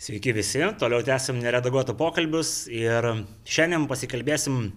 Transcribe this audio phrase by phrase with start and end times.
[0.00, 3.04] Sveiki visi, toliau tęsim neredaguotų pokalbius ir
[3.44, 4.70] šiandien pasikalbėsim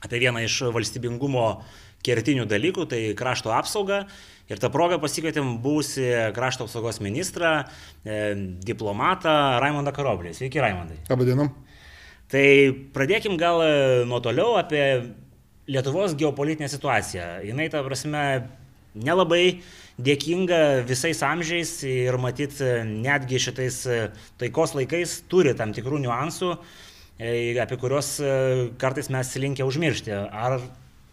[0.00, 1.42] apie vieną iš valstybingumo
[2.06, 4.06] kertinių dalykų, tai krašto apsauga.
[4.48, 7.66] Ir tą progą pasikvietėm būsi krašto apsaugos ministrą,
[8.08, 8.22] e,
[8.64, 10.32] diplomatą Raimondą Karoblį.
[10.38, 10.96] Sveiki, Raimondai.
[11.12, 11.50] Labadiena.
[12.32, 12.46] Tai
[12.96, 13.60] pradėkim gal
[14.08, 15.12] nuo toliau apie
[15.68, 17.28] Lietuvos geopolitinę situaciją.
[17.44, 18.24] Jis, ta prasme,
[19.04, 19.60] nelabai
[19.98, 23.80] dėkinga visais amžiais ir matyt netgi šitais
[24.38, 26.52] taikos laikais turi tam tikrų niuansų,
[27.18, 28.30] e, apie kuriuos e,
[28.78, 30.14] kartais mes linkę užmiršti.
[30.14, 30.60] Ar,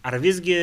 [0.06, 0.60] ar visgi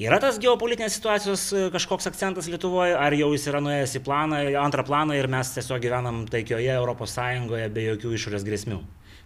[0.00, 4.42] yra tas geopolitinės situacijos e, kažkoks akcentas Lietuvoje, ar jau jis yra nuėjęs į planą,
[4.64, 8.80] antrą planą ir mes tiesiog gyvenam taikioje ES be jokių išorės grėsmių?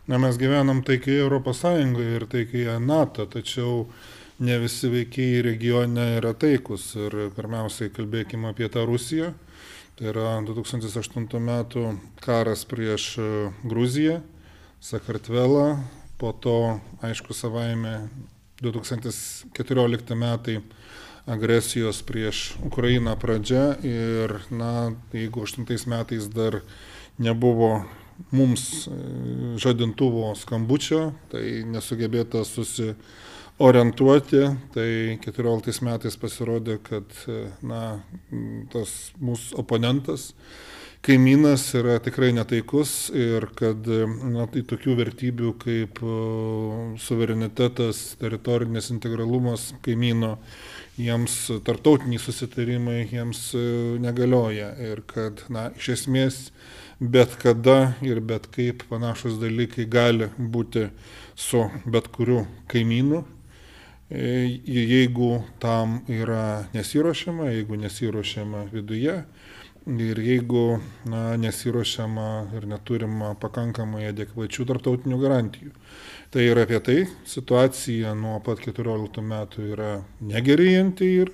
[0.08, 1.64] Na, mes gyvenam taikioje ES
[2.02, 3.86] ir taikioje NATO, tačiau
[4.38, 6.92] ne visi veikiai regione yra taikus.
[6.98, 9.32] Ir pirmiausiai kalbėkime apie tą Rusiją.
[9.98, 11.84] Tai yra 2008 metų
[12.22, 13.28] karas prieš e,
[13.66, 14.20] Gruziją,
[14.78, 15.80] Sakartvelą,
[16.20, 18.04] po to, aišku, savaime
[18.62, 20.60] 2014 metai
[21.26, 26.60] agresijos prieš Ukrainą pradžia ir, na, jeigu 8 metais dar
[27.18, 27.82] nebuvo
[28.30, 28.94] mums e,
[29.58, 32.94] žadintuvo skambučio, tai nesugebėta susi
[33.58, 37.14] orientuoti, tai 14 metais pasirodė, kad
[37.66, 37.98] na,
[38.72, 40.30] tas mūsų oponentas,
[41.02, 46.02] kaimynas yra tikrai netaikus ir kad na, tai tokių vertybių kaip
[47.02, 50.36] suverenitetas, teritorinis integralumas kaimyno,
[50.98, 53.42] jiems tartautiniai susitarimai jiems
[54.02, 56.38] negalioja ir kad na, iš esmės
[56.98, 60.88] bet kada ir bet kaip panašus dalykai gali būti
[61.38, 63.22] su bet kuriuo kaimynu.
[63.22, 63.37] E,
[64.10, 69.24] jeigu tam yra nesiuošiama, jeigu nesiuošiama viduje
[69.88, 75.72] ir jeigu na, nesiuošiama ir neturima pakankamai adekvačių tarptautinių garantijų.
[76.32, 81.32] Tai yra apie tai, situacija nuo pat 14 metų yra negerėjanti ir,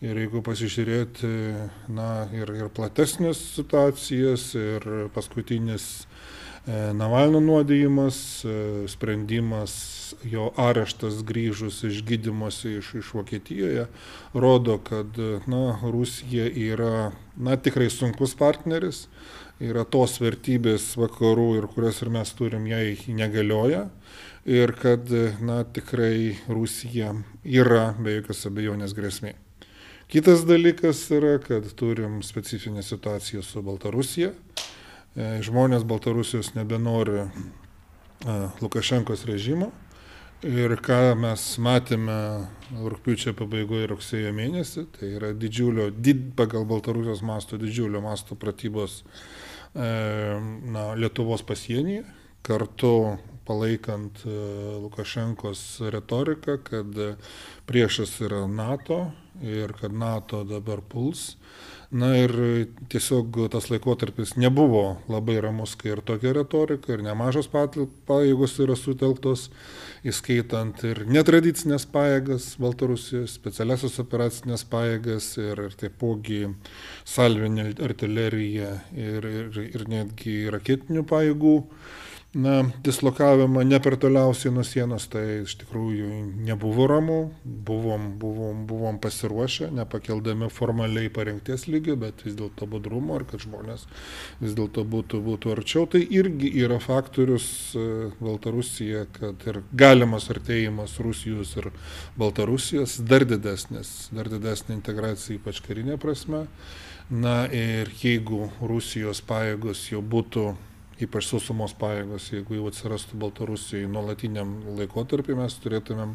[0.00, 1.32] ir jeigu pasižiūrėti
[1.92, 6.13] na, ir, ir platesnės situacijas ir paskutinis e,
[6.66, 8.52] Navalno nuodėjimas, e,
[8.88, 9.74] sprendimas
[10.24, 13.84] jo areštas grįžus iš gydymosi iš, iš Vokietijoje
[14.32, 19.08] rodo, kad na, Rusija yra na, tikrai sunkus partneris,
[19.60, 23.90] yra tos vertybės vakarų ir kurias ir mes turim, jai negalioja
[24.48, 25.12] ir kad
[25.44, 27.12] na, tikrai Rusija
[27.44, 29.34] yra be jokios abejonės grėsmė.
[30.08, 34.32] Kitas dalykas yra, kad turim specifinę situaciją su Baltarusija.
[35.14, 37.28] E, žmonės Baltarusijos nebenori e,
[38.60, 39.70] Lukašenkos režimo
[40.44, 42.14] Ir ką mes matėme
[42.76, 49.86] rūpiučio pabaigoje rugsėjo mėnesį, tai yra didžiulio, did, pagal Baltarusijos masto, didžiulio masto pratybos e,
[50.68, 52.02] na, Lietuvos pasienyje,
[52.44, 53.16] kartu
[53.48, 54.20] palaikant
[54.84, 55.62] Lukašenkos
[55.94, 56.92] retoriką, kad
[57.64, 59.00] priešas yra NATO
[59.40, 61.38] ir kad NATO dabar puls.
[61.94, 62.32] Na ir
[62.90, 69.44] tiesiog tas laikotarpis nebuvo labai ramus, kai ir tokia retorika, ir nemažos pajėgos yra sutelktos,
[70.02, 76.40] įskaitant ir netradicinės pajėgas Baltarusijos, specialiasios operacinės pajėgas ir, ir taipogi
[77.06, 81.54] salvinė artilerija ir, ir, ir netgi raketinių pajėgų
[82.34, 86.08] na, dislokavimą ne per toliausiai nuo sienos, tai iš tikrųjų
[86.46, 93.26] nebuvo ramu, buvom, buvom, buvom pasiruošę, nepakeldami formaliai parengties lygio, bet vis dėlto budrumo ir
[93.30, 93.86] kad žmonės
[94.42, 95.86] vis dėlto būtų, būtų arčiau.
[95.90, 97.46] Tai irgi yra faktorius
[97.78, 97.86] e,
[98.18, 101.70] Baltarusija, kad ir galimas artėjimas Rusijos ir
[102.18, 106.46] Baltarusijos dar didesnis, dar didesnė integracija, ypač karinė prasme.
[107.12, 110.54] Na ir jeigu Rusijos pajėgos jau būtų
[111.02, 116.14] ypač sausumos pajėgos, jeigu jau atsirastų Baltarusijoje nuolatiniam laikotarpiu, mes turėtumėm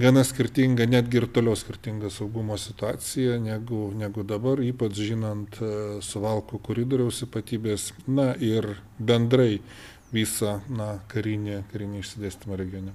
[0.00, 5.72] gana skirtingą, netgi ir toliau skirtingą saugumo situaciją negu, negu dabar, ypač žinant e,
[6.04, 9.60] suvalkų koridoriaus ypatybės, na ir bendrai
[10.14, 12.94] visą na, karinį, karinį išsidėstymą regione.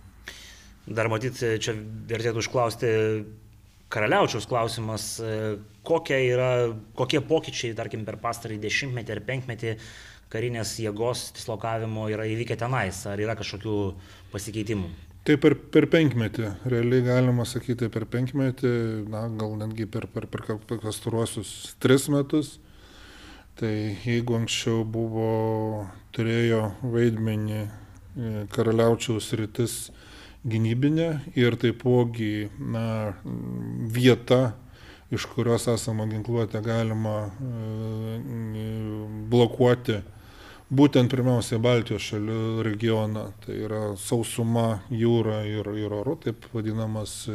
[0.90, 1.76] Dar matyt, čia
[2.10, 2.90] vertėtų užklausti
[3.90, 6.52] karaliaučiaus klausimas, e, kokie yra,
[6.98, 9.76] kokie pokyčiai, tarkim, per pastarąjį dešimtmetį ar penkmetį
[10.30, 13.78] karinės jėgos dislokavimo yra įvykę tenais, ar yra kažkokių
[14.34, 14.90] pasikeitimų?
[15.28, 18.72] Tai per, per penkmetį, realiai galima sakyti per penkmetį,
[19.12, 22.56] na, gal netgi per, per, per, per pastaruosius tris metus.
[23.60, 23.74] Tai
[24.06, 27.70] jeigu anksčiau buvo, turėjo vaidmenį e,
[28.56, 29.74] karaliaučiaus rytis
[30.48, 33.14] gynybinė ir taipogi na,
[33.92, 34.54] vieta,
[35.12, 38.64] iš kurios esama ginkluotė galima e,
[39.30, 40.00] blokuoti
[40.70, 47.26] būtent pirmiausia Baltijos šalių regioną, tai yra sausuma, jūra ir, ir oro, taip vadinamas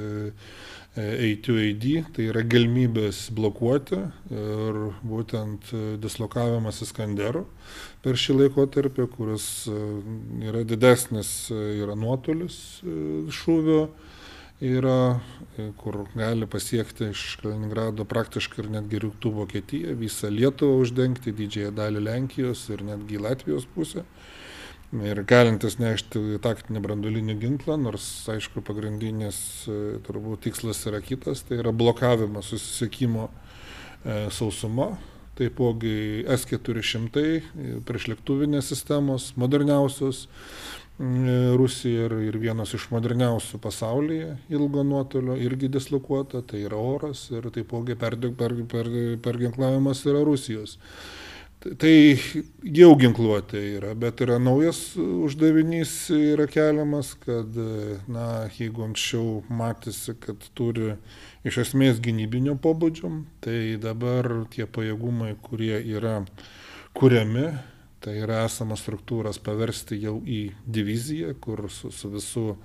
[0.95, 1.85] A2AD,
[2.15, 3.99] tai yra galimybės blokuoti
[4.31, 7.43] ir būtent dislokavimas Iskanderų
[8.05, 12.61] per šį laikotarpį, kuris yra didesnis, yra nuotolis
[13.35, 13.89] šūvio
[14.61, 15.21] yra,
[15.59, 21.75] e, kur gali pasiekti iš Kaliningrado praktiškai ir netgi rytų Vokietiją, visą Lietuvą uždengti, didžiąją
[21.75, 24.05] dalį Lenkijos ir netgi Latvijos pusę.
[24.95, 31.59] Ir galintis nešti taktinį branduolinį ginklą, nors, aišku, pagrindinis e, turbūt tikslas yra kitas, tai
[31.59, 34.93] yra blokavimas susisiekimo e, sausuma,
[35.35, 40.29] taipogi S-400 priešlėktuvinės sistemos, moderniausios,
[40.99, 47.51] Rusija yra ir vienas iš moderniausių pasaulyje ilgo nuotolio, irgi dislokuota, tai yra oras ir
[47.51, 49.35] taipogi perginklavimas per, per,
[49.99, 50.79] per yra Rusijos.
[51.65, 51.91] Tai
[52.77, 57.57] jau ginkluotė yra, bet yra naujas uždavinys yra keliamas, kad,
[58.07, 60.93] na, jeigu anksčiau matėsi, kad turi
[61.49, 63.11] iš esmės gynybinio pobūdžio,
[63.43, 66.19] tai dabar tie pajėgumai, kurie yra
[66.95, 67.49] kuriami,
[68.05, 72.57] tai yra esamas struktūras paversti jau į diviziją, kur su, su visų e,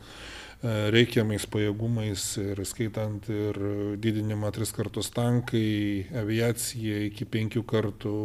[0.91, 3.59] reikiamais pajėgumais ir skaitant ir
[4.03, 8.15] didinimą tris kartus tankai, aviacija iki penkių kartų,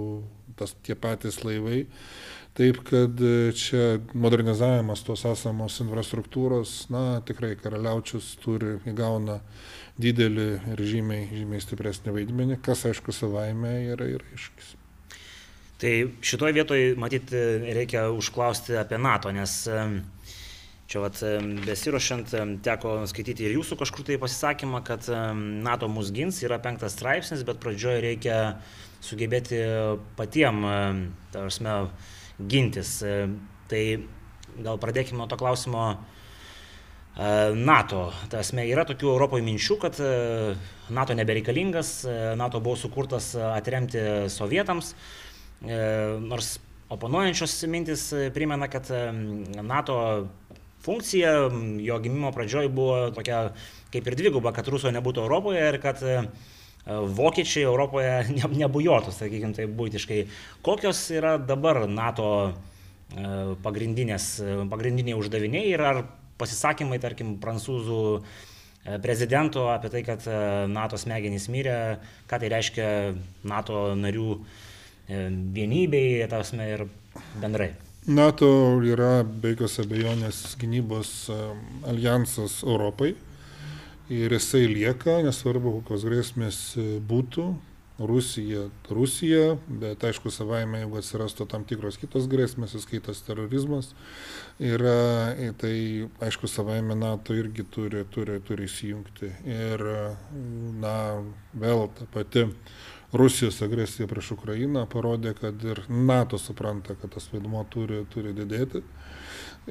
[0.58, 1.84] tas tie patys laivai.
[2.55, 9.40] Taip kad e, čia modernizavimas tos esamos infrastruktūros, na tikrai karaliaučius turi, įgauna
[10.02, 14.81] didelį ir žymiai, žymiai stipresnį vaidmenį, kas aišku savaime yra ir iššūkis.
[15.84, 17.28] Tai šitoje vietoje, matyt,
[17.76, 19.52] reikia užklausti apie NATO, nes
[20.88, 21.19] čia vat,
[21.66, 22.31] besirošiant
[22.64, 25.04] teko skaityti ir jūsų kažkur tai pasisakymą, kad
[25.36, 28.38] NATO mus gins, yra penktas straipsnis, bet pradžioje reikia
[29.04, 29.60] sugebėti
[30.16, 30.64] patiem,
[31.34, 31.76] tarsi,
[32.40, 32.94] gintis.
[33.69, 33.82] Tai
[34.64, 35.84] gal pradėkime nuo to klausimo.
[37.14, 38.08] NATO.
[38.32, 40.00] Tasme, yra tokių Europoje minčių, kad
[40.90, 41.92] NATO nebereikalingas,
[42.40, 44.00] NATO buvo sukurtas atremti
[44.32, 45.24] sovietams, E,
[45.62, 46.59] nors
[46.95, 49.12] oponuojančios mintis primena, kad e,
[49.62, 50.27] NATO
[50.85, 51.33] funkcija
[51.81, 53.49] jo gimimo pradžioj buvo tokia
[53.93, 56.19] kaip ir dviguba, kad Ruso nebūtų Europoje ir kad e,
[56.87, 60.25] vokiečiai Europoje ne, nebujotų, sakykime, tai būtiškai.
[60.67, 62.29] Kokios yra dabar NATO
[63.62, 66.01] pagrindiniai uždaviniai ir ar
[66.41, 67.99] pasisakymai, tarkim, prancūzų
[69.05, 70.25] prezidento apie tai, kad
[70.73, 71.77] NATO smegenys mirė,
[72.27, 72.89] ką tai reiškia
[73.47, 74.73] NATO narių E,
[75.09, 76.87] vienybei, tasme ir
[77.41, 77.75] bendrai.
[78.06, 78.47] NATO
[78.85, 81.37] yra be jokios abejonės gynybos e,
[81.89, 83.15] alijansas Europai
[84.12, 87.55] ir jisai lieka, nesvarbu, kokios grėsmės e, būtų.
[87.95, 93.93] Rusija, Rusija, bet aišku, savaime, jeigu atsirastų tam tikros kitos grėsmės, įskaitas terorizmas,
[94.59, 95.31] yra,
[95.62, 99.31] tai aišku, savaime NATO irgi turi, turi, turi įsijungti.
[99.47, 99.87] Ir,
[100.83, 100.97] na,
[101.55, 102.49] vėl ta pati
[103.14, 108.82] Rusijos agresija prieš Ukrainą parodė, kad ir NATO supranta, kad tas vaidmo turi, turi didėti.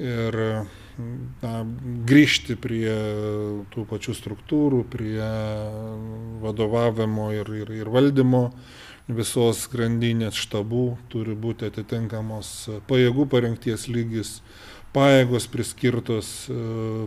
[0.00, 0.38] Ir
[1.42, 1.52] na,
[2.08, 2.94] grįžti prie
[3.70, 5.28] tų pačių struktūrų, prie
[6.42, 8.48] vadovavimo ir, ir, ir valdymo
[9.06, 12.54] visos grandinės štabų turi būti atitinkamos
[12.88, 14.38] pajėgų parengties lygis,
[14.96, 16.56] pajėgos priskirtos e,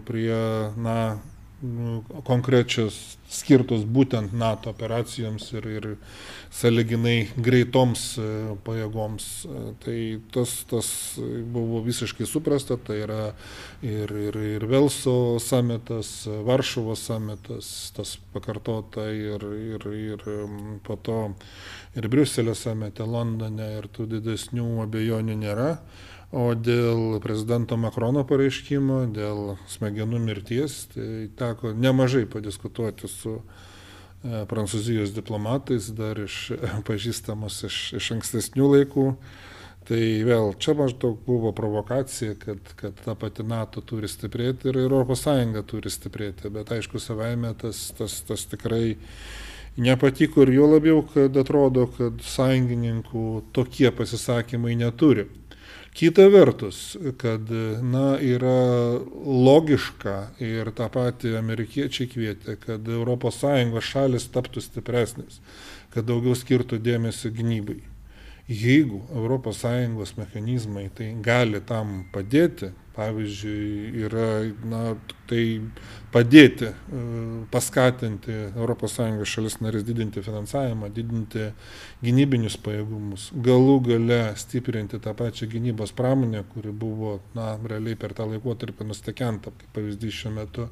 [0.05, 0.38] prie
[0.77, 1.17] na,
[1.57, 5.87] Nu, konkrečios skirtos būtent NATO operacijoms ir, ir
[6.53, 8.25] saliginai greitoms e,
[8.61, 9.25] pajėgoms.
[9.49, 9.95] E, tai
[10.35, 10.89] tas, tas
[11.49, 13.23] buvo visiškai suprasta, tai yra
[13.81, 16.11] ir, ir, ir Velso samitas,
[16.45, 20.27] Varšuvos samitas, tas pakartota ir, ir, ir
[20.85, 21.23] po to
[21.97, 25.71] ir Briuselio samite, Londone ir tų didesnių abejonių nėra.
[26.36, 35.13] O dėl prezidento Makrono pareiškimo, dėl smegenų mirties, tai teko nemažai padiskutuoti su e, prancūzijos
[35.15, 36.51] diplomatais, dar iš
[36.89, 39.07] pažįstamos iš, iš ankstesnių laikų.
[39.88, 45.24] Tai vėl čia maždaug buvo provokacija, kad, kad ta pati NATO turi stiprėti ir ES
[45.63, 48.98] turi stiprėti, bet aišku, savaime tas, tas, tas tikrai
[49.79, 55.29] nepatiko ir jo labiau, kad atrodo, kad sąjungininkų tokie pasisakymai neturi.
[55.97, 57.49] Kita vertus, kad
[57.81, 65.39] na, yra logiška ir tą patį amerikiečiai kvietė, kad ES šalis taptų stipresnis,
[65.95, 67.79] kad daugiau skirtų dėmesio gynybai.
[68.47, 74.29] Jeigu ES mechanizmai tai gali tam padėti, pavyzdžiui, yra,
[74.69, 74.83] na,
[75.25, 75.61] tai
[76.17, 77.01] padėti, e,
[77.51, 81.51] paskatinti ES šalis narės didinti finansavimą, didinti
[82.03, 88.27] gynybinius pajėgumus, galų gale stiprinti tą pačią gynybos pramonę, kuri buvo, na, realiai per tą
[88.31, 90.67] laikotarpį nustekenta, kaip pavyzdys šiuo metu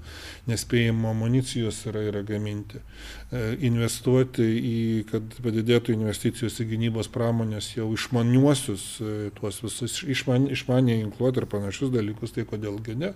[0.49, 4.79] nespėjimo amunicijos yra, yra gaminti, e, investuoti į,
[5.11, 11.49] kad padidėtų investicijos į gynybos pramonės jau išmaniuosius, e, tuos visus išman, išmaniai ginkluoti ir
[11.51, 13.13] panašius dalykus, tai kodėlgi ne.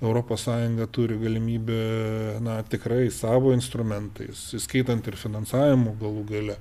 [0.00, 0.48] ES
[0.90, 6.56] turi galimybę galimybė na, tikrai savo instrumentais, įskaitant ir finansavimu galų gale,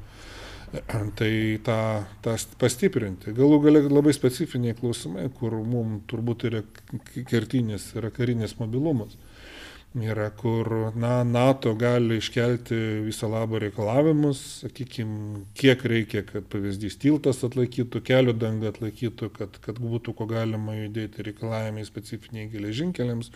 [1.15, 3.33] tai tą, tą pastiprinti.
[3.33, 6.63] Galų gale labai specifiniai klausimai, kur mums turbūt yra
[7.27, 9.17] kertinis, yra karinis mobilumas
[9.93, 17.41] yra, kur na, NATO gali iškelti viso labo reikalavimus, sakykime, kiek reikia, kad pavyzdys tiltas
[17.48, 23.31] atlaikytų, kelio danga atlaikytų, kad, kad būtų ko galima judėti reikalavimai specifiniai geležinkeliams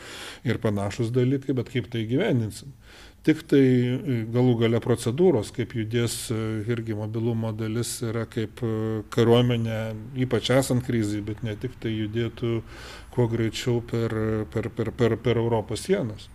[0.45, 2.75] ir panašus dalykai, bet kaip tai gyveninsim.
[3.23, 9.01] Tik tai e, galų gale procedūros, kaip judės e, irgi mobilumo dalis yra kaip e,
[9.15, 9.77] kariuomenė,
[10.25, 12.59] ypač esant krizai, bet ne tik tai judėtų
[13.15, 14.11] kuo greičiau per,
[14.51, 16.27] per, per, per, per Europos sienas.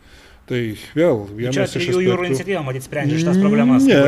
[0.48, 0.60] Tai
[0.96, 2.04] vėl vienas Čia iš aspektų...
[2.06, 3.98] jūrų iniciatyva, matyt, sprendžia šitas problemas, ne,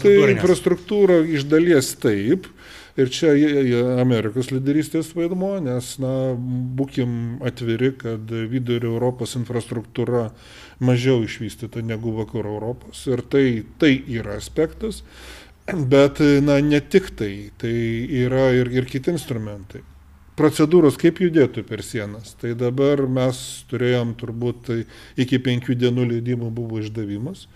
[0.00, 2.48] tai infrastruktūra iš dalies taip.
[3.00, 3.30] Ir čia
[4.02, 6.32] Amerikos lyderystės vaidmo, nes, na,
[6.76, 10.26] būkim atviri, kad vidurio Europos infrastruktūra
[10.84, 13.06] mažiau išvystyta negu vakarų Europos.
[13.08, 13.46] Ir tai,
[13.80, 15.00] tai yra aspektas.
[15.72, 17.72] Bet, na, ne tik tai, tai
[18.26, 19.84] yra ir, ir kiti instrumentai
[20.38, 22.34] procedūros kaip judėtų per sienas.
[22.40, 23.38] Tai dabar mes
[23.70, 24.78] turėjom turbūt tai
[25.20, 27.46] iki penkių dienų leidimų buvo išdavimas.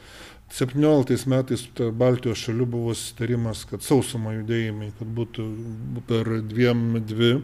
[0.52, 1.64] 17 metais
[1.98, 5.46] Baltijos šalių buvo sutarimas, kad sausumo judėjimai, kad būtų
[6.06, 7.40] per dviem dvi e,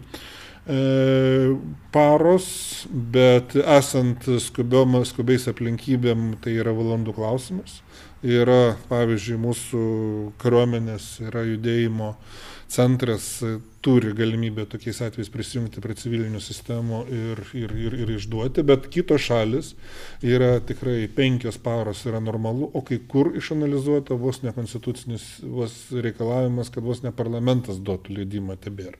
[1.92, 2.46] paros,
[2.92, 7.80] bet esant skubiom, skubiais aplinkybėm tai yra valandų klausimas.
[8.22, 9.84] Yra, pavyzdžiui, mūsų
[10.38, 12.12] kariuomenės yra judėjimo
[12.72, 13.26] centras
[13.84, 19.26] turi galimybę tokiais atvejais prisijungti prie civilinių sistemų ir, ir, ir, ir išduoti, bet kitos
[19.26, 19.72] šalis
[20.24, 26.86] yra tikrai penkios paros yra normalu, o kai kur išanalizuota vos nekonstitucinis vos reikalavimas, kad
[26.86, 28.96] vos ne parlamentas duotų leidimą tebėra.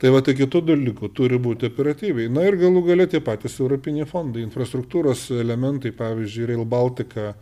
[0.00, 2.30] Tai va, tai kitų dalykų turi būti operatyviai.
[2.32, 7.34] Na ir galų galia tie patys europiniai fondai, infrastruktūros elementai, pavyzdžiui, Rail Baltica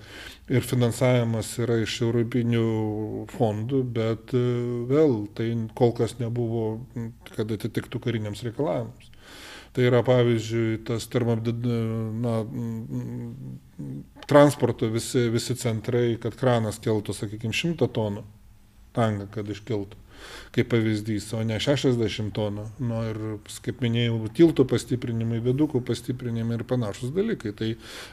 [0.50, 2.64] ir finansavimas yra iš europinių
[3.30, 4.40] fondų, bet e,
[4.90, 5.46] vėl tai
[5.78, 6.64] kol kas nebuvo,
[7.36, 9.14] kad atitiktų kariniams reikalavimams.
[9.76, 11.62] Tai yra pavyzdžiui tas termobdid,
[12.24, 12.40] na,
[14.26, 18.26] transporto visi, visi centrai, kad kranas keltų, sakykime, 100 tonų,
[18.98, 20.07] tanga, kad iškeltų
[20.54, 22.64] kaip pavyzdys, o ne 60 tonų.
[22.82, 23.20] Nu, ir,
[23.64, 27.54] kaip minėjau, tiltų pastiprinimai, vedukų pastiprinimai ir panašus dalykai.
[27.58, 27.70] Tai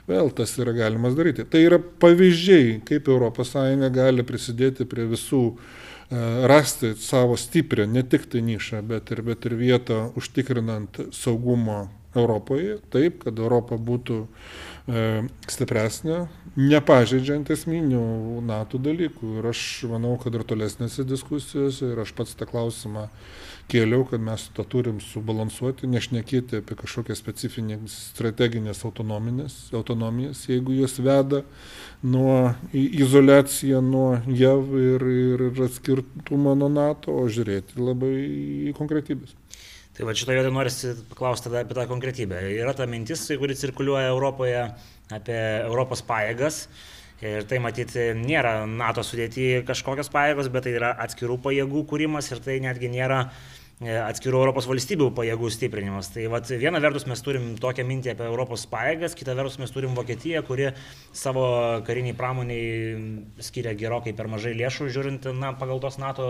[0.10, 1.48] vėl tas yra galimas daryti.
[1.50, 3.56] Tai yra pavyzdžiai, kaip ES
[3.96, 5.58] gali prisidėti prie visų e,
[6.50, 11.86] rasti savo stiprią, ne tik tai nišą, bet ir, bet ir vietą užtikrinant saugumo
[12.16, 16.26] Europoje, taip, kad Europa būtų e, stipresnė,
[16.56, 19.40] nepažeidžiant esminių NATO dalykų.
[19.40, 23.08] Ir aš manau, kad ir tolesnėse diskusijose, ir aš pats tą klausimą
[23.72, 31.42] kėliau, kad mes tą turim subalansuoti, nešnekėti apie kažkokias specifinės strateginės autonomijas, jeigu jos veda
[32.06, 35.08] nuo izolaciją nuo JAV ir,
[35.42, 38.14] ir atskirtumą nuo NATO, o žiūrėti labai
[38.70, 39.34] į konkretybės.
[39.96, 42.42] Tai va šitoje vietoje norisi paklausti tada apie tą konkretybę.
[42.52, 44.60] Yra ta mintis, kuri cirkuliuoja Europoje
[45.16, 46.66] apie Europos pajėgas.
[47.24, 52.42] Ir tai matyti nėra NATO sudėti kažkokios pajėgos, bet tai yra atskirų pajėgų kūrimas ir
[52.44, 53.22] tai netgi nėra
[53.80, 56.10] e, atskirų Europos valstybių pajėgų stiprinimas.
[56.12, 59.96] Tai vat, viena vertus mes turim tokią mintį apie Europos pajėgas, kita vertus mes turim
[59.96, 60.74] Vokietiją, kuri
[61.16, 61.46] savo
[61.88, 66.28] kariniai pramoniai skiria gerokai per mažai lėšų, žiūrint na, pagal tos NATO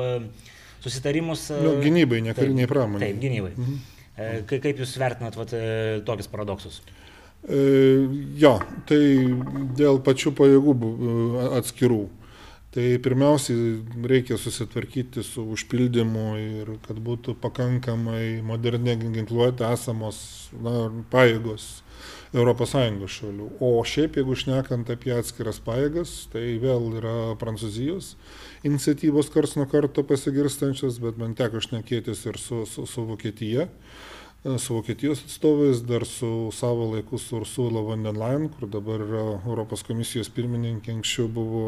[0.85, 1.49] susitarimus.
[1.61, 3.07] Nu, gynybai, ne kariniai pramonė.
[3.07, 3.53] Taip, gynybai.
[3.57, 3.81] Mhm.
[4.15, 6.79] E, kaip Jūs vertinat vat, e, tokius paradoksus?
[7.45, 7.57] E,
[8.39, 8.53] jo,
[8.89, 9.01] tai
[9.77, 10.75] dėl pačių pajėgų
[11.59, 12.05] atskirų.
[12.75, 20.17] Tai pirmiausiai reikia susitvarkyti su užpildymu ir kad būtų pakankamai modernė ginkluotė esamos
[20.59, 21.69] na, pajėgos
[22.35, 23.47] ES šalių.
[23.63, 28.17] O šiaip, jeigu šnekant apie atskiras pajėgas, tai vėl yra Prancūzijos
[28.65, 33.69] iniciatyvos kars nuo karto pasigirstančios, bet man teko šnekėtis ir su, su, su Vokietija
[34.57, 39.23] su Vokietijos atstovais, dar su savo laiku su Ursula von der Leyen, kur dabar yra
[39.45, 41.63] Europos komisijos pirmininkė, anksčiau buvo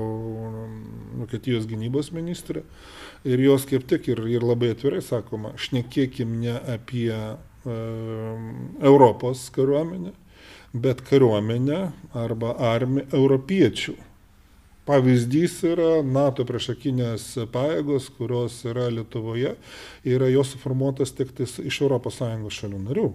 [1.18, 2.62] Vokietijos gynybos ministrė.
[3.26, 7.10] Ir jos kaip tik ir, ir labai atvirai sakoma, šnekėkim ne apie
[8.78, 10.14] Europos kariuomenę,
[10.74, 11.82] bet kariuomenę
[12.14, 13.98] arba armiją europiečių.
[14.88, 19.58] Pavyzdys yra NATO priešakinės pajėgos, kurios yra Lietuvoje,
[20.08, 22.22] yra jos suformuotas tik iš ES
[22.62, 23.10] šalių narių.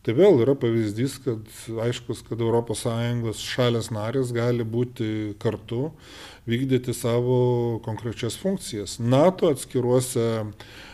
[0.00, 1.48] Tai vėl yra pavyzdys, kad
[1.84, 5.90] aiškus, kad ES šalės narės gali būti kartu,
[6.48, 8.96] vykdyti savo konkrečias funkcijas.
[9.00, 10.46] NATO atskiruose e,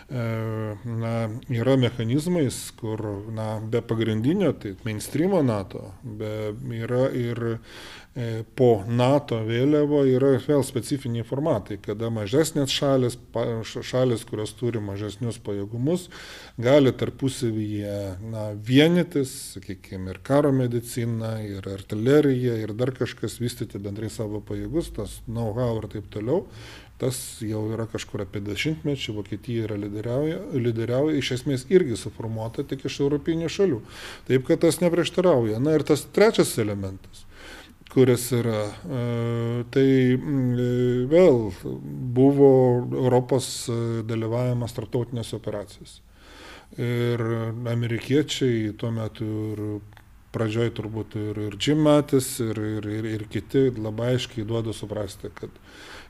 [0.09, 1.15] na,
[1.51, 3.01] yra mechanizmais, kur
[3.35, 7.59] na, be pagrindinio, tai mainstreamo NATO, be, yra ir
[8.17, 13.19] E, po NATO vėliavo yra vėl specifiniai formatai, kada mažesnės šalis,
[13.85, 16.07] šalis kurios turi mažesnius pajėgumus,
[16.57, 17.99] gali tarpusavyje
[18.33, 24.95] na, vienytis, sakykime, ir karo medicina, ir artilerija, ir dar kažkas vystyti bendrai savo pajėgus,
[24.97, 26.47] tas know-how ir taip toliau.
[26.97, 32.87] Tas jau yra kažkur apie dešimtmečių, Vokietija yra lyderiauja, lyderiauja, iš esmės irgi suformuota tik
[32.89, 33.83] iš europinių šalių.
[34.31, 35.61] Taip, kad tas neprieštarauja.
[35.61, 37.27] Na ir tas trečias elementas
[37.97, 38.63] kuris yra.
[38.69, 39.03] E,
[39.73, 39.87] tai
[40.17, 41.39] mm, vėl
[42.17, 42.51] buvo
[42.93, 43.77] Europos e,
[44.09, 46.03] dalyvavimas tarptautinėse operacijose.
[46.83, 47.23] Ir
[47.71, 49.63] amerikiečiai tuo metu ir
[50.35, 55.31] pradžioj turbūt ir, ir Jim Matis, ir, ir, ir, ir kiti labai aiškiai duoda suprasti,
[55.39, 55.55] kad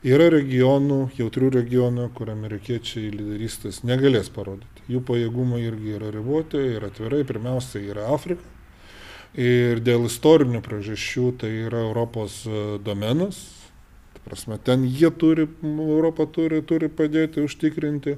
[0.05, 4.85] yra regionų, jautrių regionų, kur amerikiečiai lyderystės negalės parodyti.
[4.91, 8.43] Jų pajėgumai irgi yra riboti ir atvirai, pirmiausia, yra Afrika
[9.37, 13.56] ir dėl istorinių priežasčių tai yra Europos e, domenas.
[14.27, 18.17] Prasme, ten jie turi, Europą turi, turi padėti užtikrinti.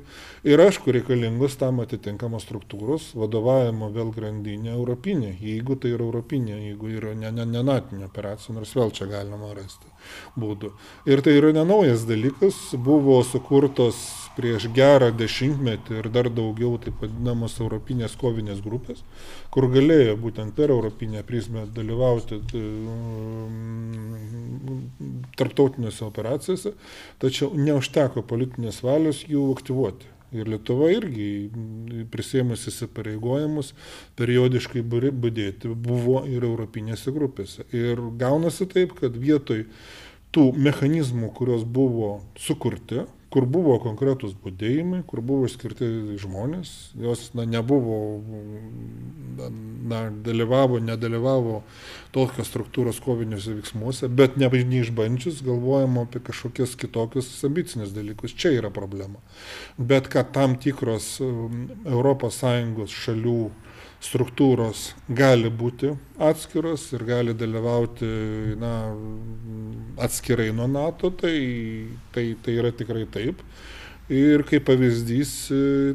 [0.49, 6.89] Ir aišku, reikalingos tam atitinkamos struktūros, vadovavimo vėl grandinė europinė, jeigu tai yra europinė, jeigu
[6.97, 9.85] yra ne, ne, ne operacija, nors vėl čia galima rasti
[10.39, 10.73] būdų.
[11.13, 14.01] Ir tai yra nenaujas dalykas, buvo sukurtos
[14.37, 19.01] prieš gerą dešimtmetį ir dar daugiau taip vadinamos europinės kovinės grupės,
[19.53, 22.63] kur galėjo būtent per europinę prizmę dalyvauti e,
[25.39, 26.75] tarptautinėse operacijose,
[27.21, 30.15] tačiau neužteko politinės valios jų aktyvuoti.
[30.29, 31.49] Ir Lietuva irgi
[32.13, 33.71] prisėmus įsipareigojimus
[34.19, 37.65] periodiškai budėti buvo ir europinėse grupėse.
[37.73, 39.65] Ir gaunasi taip, kad vietoj
[40.29, 45.87] tų mechanizmų, kurios buvo sukurti, kur buvo konkretūs būdėjimai, kur buvo skirti
[46.21, 47.97] žmonės, jos na, nebuvo,
[49.89, 51.59] na, dalyvavo, nedalyvavo
[52.15, 58.33] tokios struktūros koviniuose veiksmuose, bet ne, neišbandžius galvojama apie kažkokias kitokius ambicinius dalykus.
[58.33, 59.21] Čia yra problema.
[59.77, 63.41] Bet kad tam tikros ES šalių
[64.03, 65.91] struktūros gali būti
[66.23, 68.07] atskiros ir gali dalyvauti
[68.59, 68.73] na,
[69.99, 71.35] atskirai nuo NATO, tai,
[72.15, 73.43] tai, tai yra tikrai taip.
[74.09, 75.31] Ir kaip pavyzdys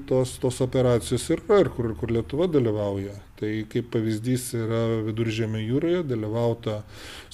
[0.07, 3.17] tos, tos operacijos yra, ir kur, kur Lietuva dalyvauja.
[3.41, 6.77] Tai kaip pavyzdys yra Viduržėmė jūroje, dalyvauta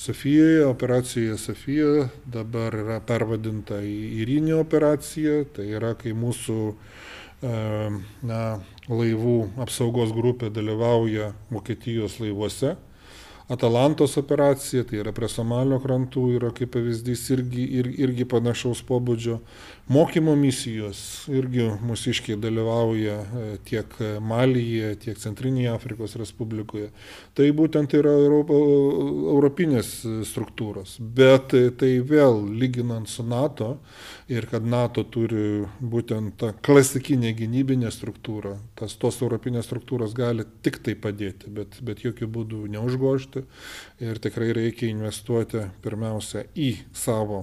[0.00, 6.60] Sofijoje, operacijoje Sofija, dabar yra pervadinta į Irinį operaciją, tai yra kai mūsų
[7.42, 8.40] na,
[8.90, 12.76] laivų apsaugos grupė dalyvauja Vokietijos laivuose
[13.50, 19.40] Atalantos operacija, tai yra prie Somalio krantų, yra kaip pavyzdys irgi, ir, irgi panašaus pobūdžio.
[19.90, 21.00] Mokymo misijos
[21.34, 26.92] irgi mūsiškiai dalyvauja e, tiek Malyje, tiek Centrinėje Afrikos Respublikoje.
[27.34, 28.60] Tai būtent yra Europo,
[29.34, 29.90] europinės
[30.30, 31.00] struktūros.
[31.02, 33.80] Bet tai vėl lyginant su NATO
[34.30, 40.78] ir kad NATO turi būtent tą klasikinę gynybinę struktūrą, tas tos europinės struktūros gali tik
[40.86, 43.42] tai padėti, bet, bet jokių būdų neužgošti
[44.06, 47.42] ir tikrai reikia investuoti pirmiausia į savo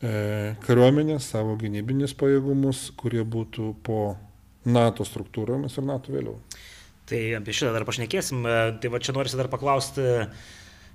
[0.00, 4.16] e, kariuomenę, savo gynybinius pajėgumus, kurie būtų po
[4.68, 6.38] NATO struktūromis ir NATO vėliau.
[7.08, 8.40] Tai apie šitą dar pašnekėsim.
[8.44, 10.08] E, tai va čia norisi dar paklausti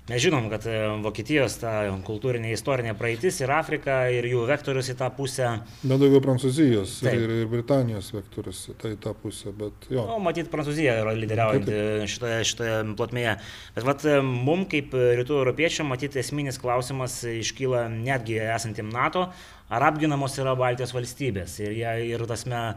[0.04, 1.70] Mes žinom, kad e, Vokietijos ta
[2.04, 5.46] kultūrinė istorinė praeitis ir Afrika ir jų vektorius į tą pusę.
[5.80, 7.22] Bet daugiau Prancūzijos Taip.
[7.22, 10.04] ir, ir Britanijos vektorius tai į tą pusę, bet jo.
[10.10, 11.78] Nu, matyt, Prancūzija yra lyderiaujanti
[12.12, 13.38] šitoje, šitoje plotmėje.
[13.78, 19.30] Bet vat, e, mum kaip rytų europiečiam, matyt, esminis klausimas iškyla netgi esantiem NATO,
[19.72, 21.56] ar apginamos yra Baltijos valstybės.
[21.64, 21.80] Ir,
[22.12, 22.74] ir tasme,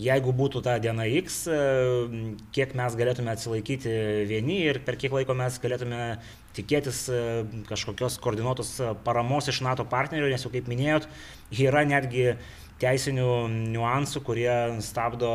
[0.00, 1.64] jeigu būtų ta diena X, e,
[2.56, 3.92] kiek mes galėtume atsilaikyti
[4.32, 6.00] vieni ir per kiek laiko mes galėtume
[6.56, 7.20] tikėtis e,
[7.68, 11.08] kažkokios koordinuotos e, paramos iš NATO partnerių, nes jau kaip minėjot,
[11.56, 12.32] yra netgi
[12.82, 13.26] teisinių
[13.72, 15.32] niuansų, kurie stabdo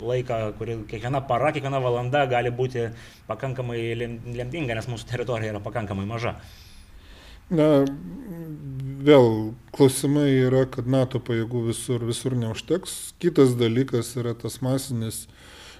[0.00, 2.88] laiką, kuri kiekviena para, kiekviena valanda gali būti
[3.28, 6.36] pakankamai lemtinga, nes mūsų teritorija yra pakankamai maža.
[7.52, 7.84] Na,
[9.06, 12.96] vėl klausimai yra, kad NATO pajėgų visur, visur neužteks.
[13.22, 15.26] Kitas dalykas yra tas masinis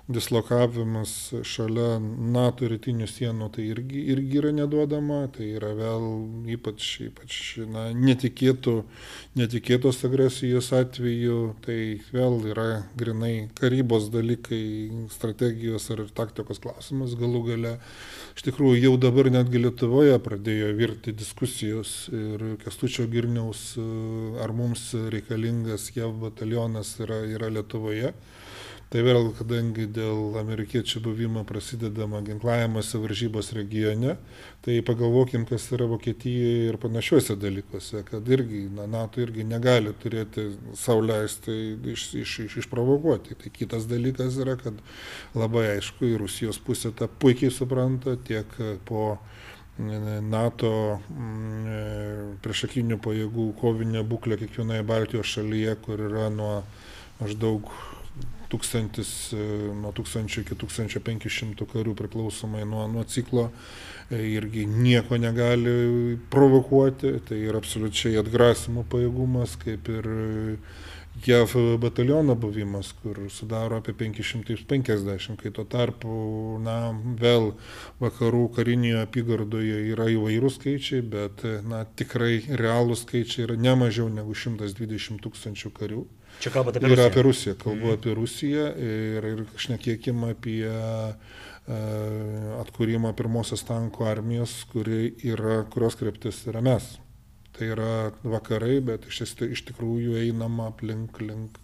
[0.07, 1.11] dislokavimas
[1.42, 6.05] šalia NATO rytinių sienų tai irgi, irgi yra neduodama, tai yra vėl
[6.55, 8.77] ypač, ypač na, netikėtų,
[9.38, 11.79] netikėtos agresijos atveju, tai
[12.14, 14.62] vėl yra grinai karybos dalykai,
[15.11, 17.75] strategijos ar taktikos klausimas galų gale.
[18.38, 23.73] Iš tikrųjų, jau dabar netgi Lietuvoje pradėjo virti diskusijos ir Kestučio Girniaus,
[24.45, 28.14] ar mums reikalingas JAV batalionas yra, yra Lietuvoje.
[28.87, 34.12] Tai vėl, kadangi dėl amerikiečių buvimo prasidedama ginklavimuose varžybos regione,
[34.62, 40.53] tai pagalvokim, kas yra Vokietijoje ir panašiuose dalykuose, kad irgi, na, NATO irgi negali turėti
[40.79, 41.57] sauliaisti
[41.96, 43.35] iš, iš, iš, išprovokuoti.
[43.42, 44.79] Tai kitas dalykas yra, kad
[45.35, 48.55] labai aišku, ir Rusijos pusė tą puikiai supranta tiek
[48.87, 49.16] po
[49.77, 50.72] NATO
[51.11, 56.55] mm, priešakinių pajėgų kovinė būklė kiekvienoje Baltijos šalyje, kur yra nuo
[57.18, 57.75] maždaug
[58.57, 63.51] tūkstantis, e, nuo tūkstančio iki tūkstančio penkišimtų karių priklausomai nuo, nuo ciklo
[64.09, 70.11] e, irgi nieko negali provokuoti, tai yra absoliučiai atgrasimo pajėgumas, kaip ir
[71.25, 76.11] JAV bataliono buvimas, kur sudaro apie 550, kai tuo tarpu,
[76.61, 77.55] na, vėl
[78.03, 84.37] vakarų karinėje apygardoje yra įvairūs skaičiai, bet, na, tikrai realūs skaičiai yra ne mažiau negu
[84.37, 86.05] 120 tūkstančių karių.
[86.42, 87.11] Čia kalbate apie Yra Rusiją.
[87.11, 87.96] apie Rusiją, kalbu mm.
[87.96, 91.42] apie Rusiją ir, ir šnekėkim apie uh,
[92.62, 96.96] atkūrimą pirmosios tankų armijos, kuri yra, kurios kryptis yra mes.
[97.57, 101.57] Tai yra vakarai, bet iš, iš tikrųjų einama aplink link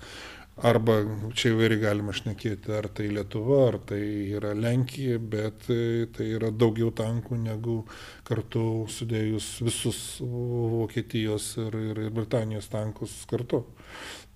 [0.61, 0.99] Arba
[1.33, 4.03] čia įvairiai galima šnekėti, ar tai Lietuva, ar tai
[4.37, 7.79] yra Lenkija, bet tai yra daugiau tankų negu
[8.29, 13.63] kartu sudėjus visus Vokietijos ir, ir, ir Britanijos tankus kartu.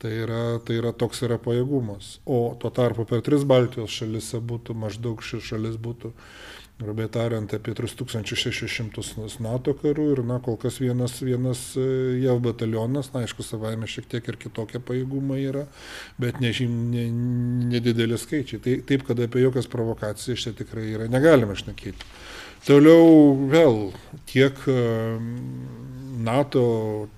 [0.06, 2.20] Tai yra, tai yra toks yra pajėgumas.
[2.30, 6.12] O tuo tarpu per tris Baltijos šalise būtų maždaug ši šalis būtų
[6.78, 11.88] grubiai tariant, apie 3600 NATO karių ir, na, kol kas vienas, vienas e,
[12.22, 15.64] JAV batalionas, na, aišku, savaime šiek tiek ir kitokie pajėgumai yra,
[16.22, 17.08] bet nežym, ne,
[17.72, 18.62] nedidelį skaičiai.
[18.62, 22.14] Tai, taip, kad apie jokias provokacijas čia tikrai yra negalima šnekėti.
[22.68, 23.80] Toliau vėl,
[24.30, 24.78] kiek e,
[26.16, 26.62] NATO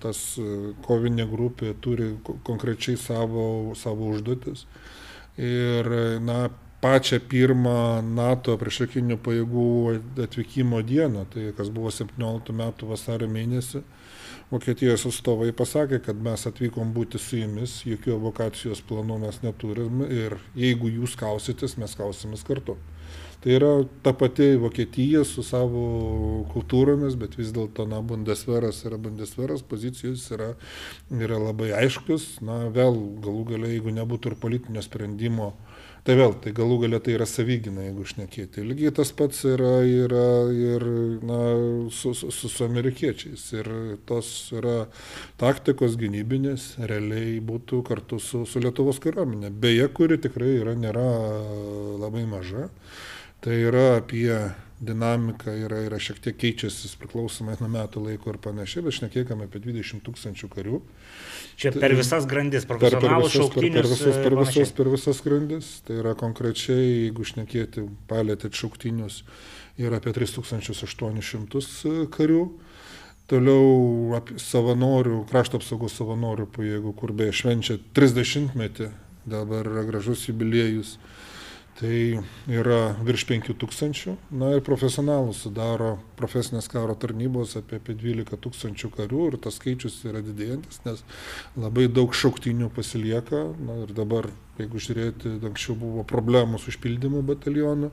[0.02, 2.12] tas e, kovinė grupė turi
[2.46, 4.64] konkrečiai savo, savo užduotis.
[5.38, 5.86] Ir,
[6.24, 6.48] na,
[6.82, 9.68] pačią pirmą NATO priešakinių pajėgų
[10.24, 13.84] atvykimo dieną, tai kas buvo 17 metų vasario mėnesį,
[14.48, 20.38] Vokietijos atstovai pasakė, kad mes atvykom būti su jumis, jokių evakuacijos planų mes neturim ir
[20.56, 22.78] jeigu jūs kausitės, mes kausimės kartu.
[23.38, 23.70] Tai yra
[24.02, 25.82] ta pati Vokietija su savo
[26.50, 30.48] kultūromis, bet vis dėlto, na, Bundesveras yra Bundesveras, pozicijos yra,
[31.14, 35.52] yra labai aiškus, na, vėl galų galia, jeigu nebūtų ir politinio sprendimo,
[36.08, 38.62] Tai vėl, tai galų galia tai yra savygina, jeigu šnekėti.
[38.64, 40.84] Lygiai tas pats yra, yra ir
[41.28, 41.40] na,
[41.92, 43.42] su, su, su amerikiečiais.
[43.58, 43.68] Ir
[44.08, 44.86] tos yra
[45.36, 49.52] taktikos gynybinės, realiai būtų kartu su, su Lietuvos kariuomenė.
[49.52, 51.04] Beje, kuri tikrai yra, nėra
[52.00, 52.70] labai maža.
[53.40, 54.34] Tai yra apie
[54.80, 59.60] dinamika yra, yra šiek tiek keičiasi priklausomai nuo metų laiko ir panašiai, bet šnekėkime apie
[59.62, 60.78] 20 tūkstančių karių.
[61.58, 63.74] Čia per visas grandis, profesionalus šauktinius.
[63.74, 69.24] Per, per, visas, per, visas, per visas grandis, tai yra konkrečiai, jeigu šnekėti, palėtėt šauktinius,
[69.82, 72.44] yra apie 3800 karių.
[73.28, 78.92] Toliau savanorių, krašto apsaugos savanorių pajėgų, kur beje švenčia 30 metį,
[79.28, 80.96] dabar yra gražus jubiliejus
[81.78, 82.18] tai
[82.50, 89.28] yra virš 5000, na ir profesionalų sudaro profesinės karo tarnybos apie, apie 12 tūkstančių karių
[89.28, 91.04] ir tas skaičius yra didėjantis, nes
[91.54, 94.26] labai daug šauktinių pasilieka, na ir dabar,
[94.58, 97.92] jeigu žiūrėti, anksčiau buvo problemų su užpildymu batalionų,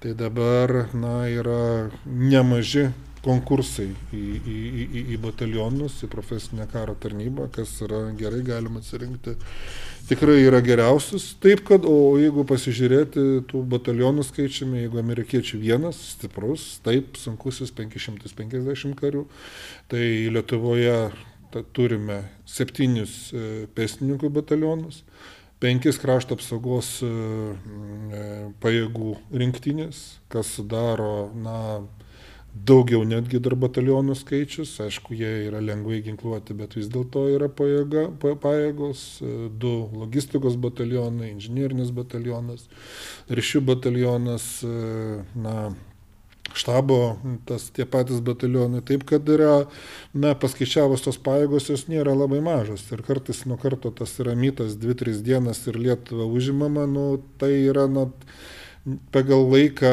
[0.00, 2.92] tai dabar, na, yra nemaži
[3.24, 9.36] konkursai į, į, į, į batalionus, į profesinę karo tarnybą, kas yra gerai, galima atsirinkti.
[10.10, 11.28] Tikrai yra geriausius.
[11.38, 18.98] Taip, kad, o jeigu pasižiūrėti tų batalionų skaičiumi, jeigu amerikiečių vienas, stiprus, taip, sunkusis 550
[18.98, 19.26] karių,
[19.92, 20.02] tai
[20.34, 20.96] Lietuvoje
[21.54, 25.04] ta, turime septynis e, pėstininkų batalionus
[25.60, 28.26] penkis krašto apsaugos e, e,
[28.64, 31.56] pajėgų rinktinės, kas sudaro, na,
[32.54, 38.08] daugiau netgi dar batalionų skaičius, aišku, jie yra lengvai ginkluoti, bet vis dėlto yra pajėga,
[38.42, 39.04] pajėgos,
[39.62, 42.66] du logistikos batalionai, inžinierinis batalionas,
[43.30, 44.48] ryšių batalionas,
[45.38, 45.56] na,
[46.54, 48.82] štabo, tas tie patys batalionai.
[48.86, 49.66] Taip, kad yra,
[50.14, 52.86] na, paskaičiavus tos pajėgos, jos nėra labai mažos.
[52.90, 57.06] Ir kartais nuo karto tas yra mitas, 2-3 dienas ir Lietuva užimama, nu,
[57.38, 58.08] tai yra, na,
[59.12, 59.92] pagal laiką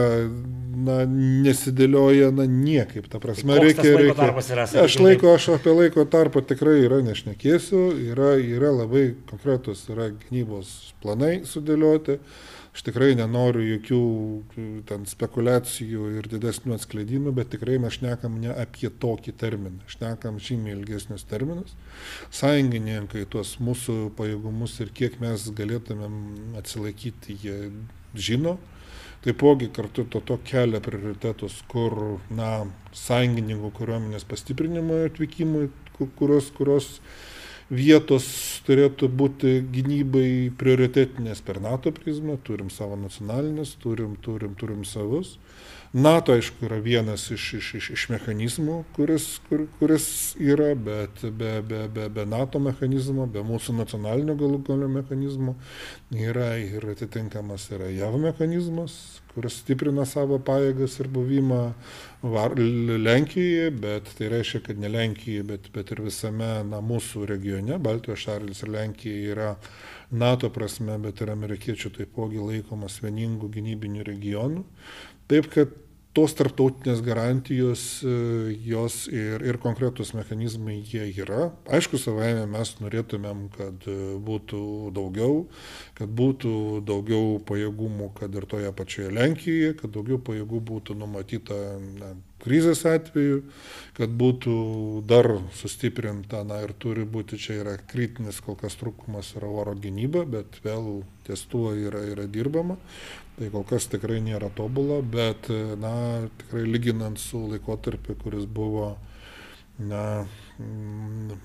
[0.87, 3.09] na, nesidėlioja na, niekaip.
[3.11, 3.93] Ta prasme, tai reikia...
[3.99, 9.85] reikia yra, aš laiko, aš apie laiko tarpą tikrai yra nešnekėsiu, yra, yra labai konkretus,
[9.91, 12.19] yra gynybos planai sudėlioti.
[12.77, 13.99] Aš tikrai nenoriu jokių
[14.85, 20.75] ten spekulacijų ir didesnių atskleidimų, bet tikrai mes šnekam ne apie tokį terminą, šnekam žymiai
[20.75, 21.73] ilgesnius terminus.
[22.37, 26.19] Sąjungininkai tuos mūsų pajėgumus ir kiek mes galėtumėm
[26.61, 27.57] atsilaikyti, jie
[28.13, 28.59] žino.
[29.25, 31.97] Taipogi kartu to, to kelia prioritetus, kur,
[32.29, 32.51] na,
[32.93, 35.71] sąjungininkų kariuomenės pastiprinimui atvykimui,
[36.21, 36.99] kurios, kurios
[37.69, 38.27] vietos
[38.67, 45.37] turėtų būti gynybai prioritetinės per NATO prizmę, turim savo nacionalinės, turim, turim, turim savus.
[45.93, 51.53] NATO, aišku, yra vienas iš, iš, iš, iš mechanizmų, kuris, kur, kuris yra, bet be,
[51.63, 55.55] be, be, be NATO mechanizmo, be mūsų nacionalinio galų galio mechanizmo
[56.11, 58.97] yra ir atitinkamas yra JAV mechanizmas,
[59.37, 61.61] kuris stiprina savo pajėgas ir buvimą
[62.25, 67.77] var, Lenkijoje, bet tai reiškia, kad ne Lenkijoje, bet, bet ir visame na, mūsų regione,
[67.77, 69.51] Baltijos šalis ir Lenkija yra
[70.09, 74.65] NATO prasme, bet ir amerikiečių taipogi laikomas vieningų gynybinių regionų.
[75.29, 75.77] Taip kad
[76.17, 78.13] tos tarptautinės garantijos, e,
[78.65, 81.51] jos ir, ir konkretus mechanizmai jie yra.
[81.69, 84.61] Aišku, savaime mes norėtumėm, kad e, būtų
[84.97, 85.43] daugiau,
[85.99, 86.53] kad būtų
[86.87, 91.59] daugiau pajėgumų, kad ir toje pačioje Lenkijoje, kad daugiau pajėgų būtų numatyta
[91.99, 93.43] na, krizės atveju,
[93.97, 94.57] kad būtų
[95.09, 100.25] dar sustiprinta, na ir turi būti, čia yra kritinis kol kas trūkumas yra oro gynyba,
[100.25, 102.77] bet vėl ties tuo yra, yra dirbama.
[103.37, 105.45] Tai kol kas tikrai nėra tobula, bet,
[105.77, 108.95] na, tikrai lyginant su laikotarpiu, kuris buvo,
[109.77, 110.25] na,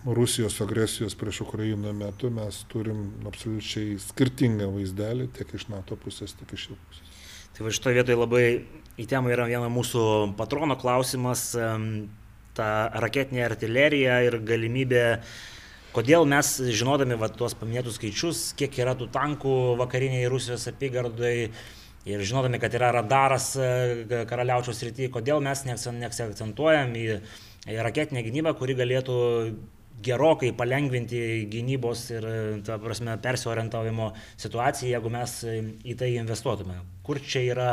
[0.08, 6.54] Rusijos agresijos prieš Ukrainą metu, mes turim absoliučiai skirtingą vaizdelį tiek iš NATO pusės, tiek
[6.56, 7.10] iš jų pusės.
[7.52, 8.44] Tai va šitoje vietoje labai
[8.96, 10.04] į temą yra viena mūsų
[10.38, 11.50] patrono klausimas,
[12.56, 12.70] ta
[13.04, 15.04] raketinė artilerija ir galimybė,
[15.92, 21.50] kodėl mes, žinodami va, tuos paminėtus skaičius, kiek yra tų tankų vakariniai Rusijos apygardai
[22.08, 27.06] ir žinodami, kad yra radaras e, karaliaučiaus rytyje, kodėl mes neakcentuojam į,
[27.86, 29.16] raketinę gynybą, kuri galėtų
[30.04, 31.20] gerokai palengvinti
[31.52, 32.28] gynybos ir,
[32.66, 36.80] ta prasme, persiorientavimo situaciją, jeigu mes į tai investuotume.
[37.02, 37.70] Kur čia yra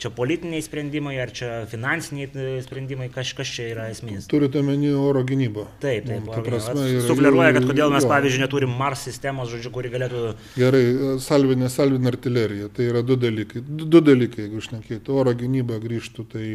[0.00, 4.28] čia politiniai sprendimai, ar čia finansiniai e, sprendimai, kas, kas čia yra esminis.
[4.30, 5.66] Turite omeny oro gynybą.
[5.82, 6.24] Taip, taip.
[6.24, 8.12] Nu, prasme, yra, Sufleruoja, kad kodėl mes, jo.
[8.14, 10.22] pavyzdžiui, neturim Mars sistemos, žodžiu, kuri galėtų...
[10.56, 10.82] Gerai,
[11.24, 13.60] salvinė, salvinė artilerija, tai yra du dalykai.
[13.68, 15.20] Du, du dalykai, jeigu išnekėtų.
[15.20, 16.46] Oro gynyba grįžtų, tai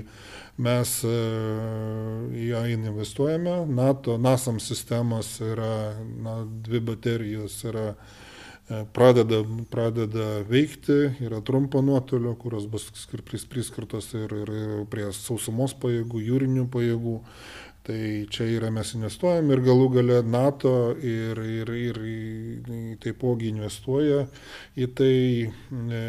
[0.57, 1.15] mes e,
[2.35, 3.57] į ją investuojame.
[3.67, 7.89] NATO, NASAM sistemos yra, na, dvi baterijos yra
[8.65, 12.87] E, pradeda, pradeda veikti, yra trumpo nuotolio, kurios bus
[13.21, 17.19] priskirtos ir, ir prie sausumos pajėgų, jūrinių pajėgų.
[17.85, 17.97] Tai
[18.33, 21.99] čia yra mes investuojam ir galų gale NATO ir, ir, ir
[23.03, 24.23] taipogi investuoja
[24.73, 25.19] į tai.
[25.45, 26.01] E,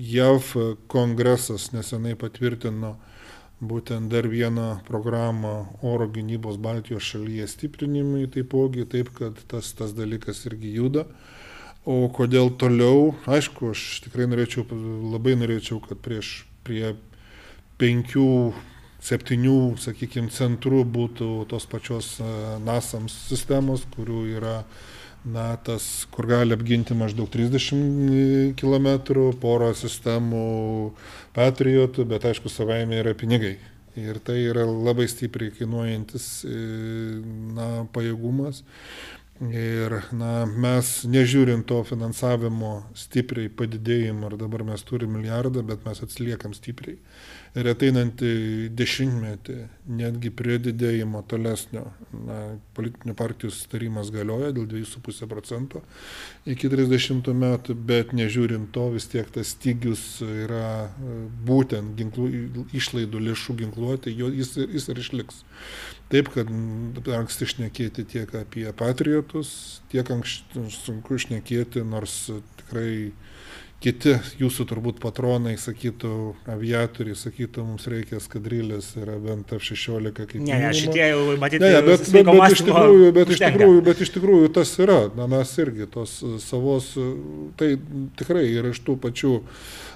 [0.00, 0.48] JAV
[0.88, 2.94] kongresas nesenai patvirtino
[3.60, 10.44] būtent dar vieną programą oro gynybos Baltijos šalyje stiprinimui taipogi, taip kad tas, tas dalykas
[10.50, 11.06] irgi juda.
[11.86, 14.66] O kodėl toliau, aišku, aš tikrai norėčiau,
[15.12, 16.96] labai norėčiau, kad prieš prie
[17.78, 18.52] penkių,
[19.06, 22.16] septynių, sakykime, centrų būtų tos pačios
[22.66, 24.56] NASAMS sistemos, kurių yra,
[25.26, 28.88] na, tas, kur gali apginti maždaug 30 km,
[29.42, 30.92] poro sistemų
[31.36, 33.56] patriotų, bet aišku, savaime yra pinigai.
[33.96, 36.56] Ir tai yra labai stipriai kainuojantis, e,
[37.56, 38.62] na, pajėgumas.
[39.36, 46.00] Ir na, mes nežiūrint to finansavimo stipriai padidėjimo, ir dabar mes turime milijardą, bet mes
[46.06, 46.96] atsiliekam stipriai
[47.56, 48.30] ir ateinantį
[48.76, 49.56] dešimtmetį,
[49.96, 51.86] netgi prie didėjimo tolesnio,
[52.26, 52.38] na,
[52.76, 55.82] politinių partijų sustarimas galioja dėl 2,5 procento
[56.44, 62.28] iki 30 metų, bet nežiūrint to, vis tiek tas stygius yra e, būtent ginklų,
[62.76, 65.44] išlaidų lėšų ginkluoti, jis, jis ir išliks.
[66.12, 66.50] Taip, kad
[67.16, 72.26] anksti išnekėti tiek apie patriotus, tiek anksti sunku išnekėti, nors
[72.60, 73.10] tikrai
[73.86, 76.12] kiti jūsų turbūt patronai sakytų,
[76.50, 81.62] aviatoriai sakytų, mums reikia skadrilės ir bent F-16 kaip ne, ne, šitie jau matyti.
[81.62, 85.00] Ne, ne, bet, bet, bet, iš tikrųjų, bet, iš tikrųjų, bet iš tikrųjų tas yra.
[85.16, 86.94] Na, mes irgi tos savos,
[87.60, 87.76] tai
[88.18, 89.36] tikrai yra iš tų pačių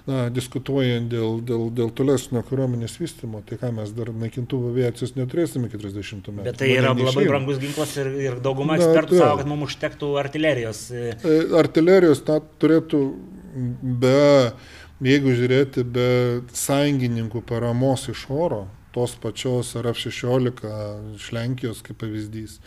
[0.07, 5.69] na, diskutuojant dėl, dėl, dėl tolesnio kariuomenės vystimo, tai ką mes dar naikintuvų aviacijos neturėsime
[5.69, 6.47] iki 30 metų.
[6.47, 10.15] Bet tai yra labai brangus ginklas ir, ir dauguma ekspertų na, savo, kad mums užtektų
[10.23, 10.87] artilerijos.
[10.95, 11.13] E,
[11.59, 13.05] artilerijos tą turėtų
[13.53, 14.53] be,
[15.05, 16.11] jeigu žiūrėti, be
[16.57, 20.65] sąjungininkų paramos iš oro, tos pačios RF16
[21.15, 22.59] iš Lenkijos kaip pavyzdys,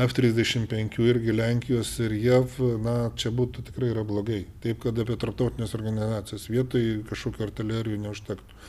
[0.00, 4.44] F35 irgi Lenkijos ir JAV, na, čia būtų tikrai yra blogai.
[4.64, 8.60] Taip, kad apie tarptautinės organizacijas vietoj kažkokių artilerijų neužtektų.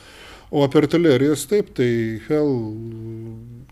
[0.50, 1.88] O apie artilerijas taip, tai
[2.24, 2.54] Hell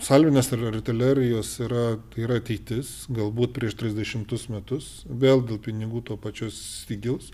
[0.04, 6.58] salvinės artilerijos yra, tai yra ateitis, galbūt prieš 30 metus, vėl dėl pinigų to pačios
[6.82, 7.30] stygiaus,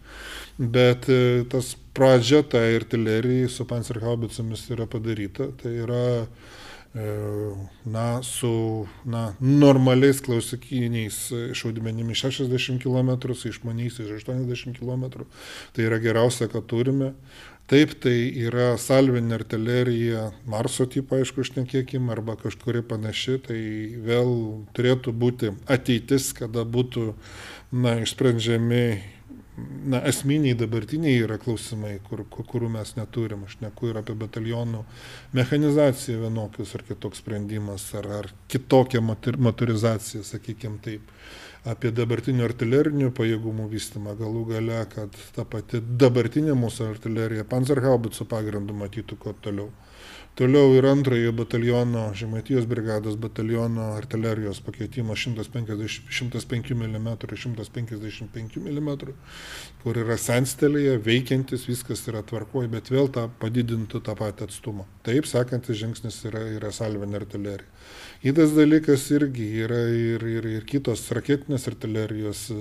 [0.58, 6.28] bet e, tas pradžia tai artilerijai su panzerhaubicomis yra padaryta, tai yra e,
[6.94, 15.24] na, su na, normaliais klasikiniais šaudmenimis 60 km, su išmaniaisiais 80 km.
[15.72, 17.14] Tai yra geriausia, ką turime.
[17.70, 23.60] Taip, tai yra salvinė artilerija, Marso tipo, aišku, išnekėkim, arba kažkuri panaši, tai
[24.02, 24.34] vėl
[24.76, 27.12] turėtų būti ateitis, kada būtų
[27.72, 28.84] na, išsprendžiami
[29.84, 33.44] na, esminiai dabartiniai yra klausimai, kur, kurių mes neturim.
[33.48, 34.82] Aš neku ir apie batalionų
[35.36, 41.12] mechanizaciją vienokius ar kitoks sprendimas, ar, ar kitokią motorizaciją, sakykim taip
[41.68, 48.74] apie dabartinių artilerinių pajėgumų vystymą, galų gale, kad ta pati dabartinė mūsų artilerija Panzerhaubicų pagrindų
[48.80, 49.68] matytų kuo toliau.
[50.32, 58.88] Toliau ir antrojo bataliono, Žemaitijos brigados bataliono artilerijos pakeitimas 150, 105 mm ir 155 mm,
[59.82, 64.88] kur yra senstelėje, veikiantis, viskas yra tvarkoje, bet vėl tą padidintų tą patį atstumą.
[65.04, 67.68] Taip, sekantis žingsnis yra, yra salvinė artilerija.
[68.22, 72.58] Kitas dalykas irgi yra ir, ir, ir kitos raketinės artilerijos e,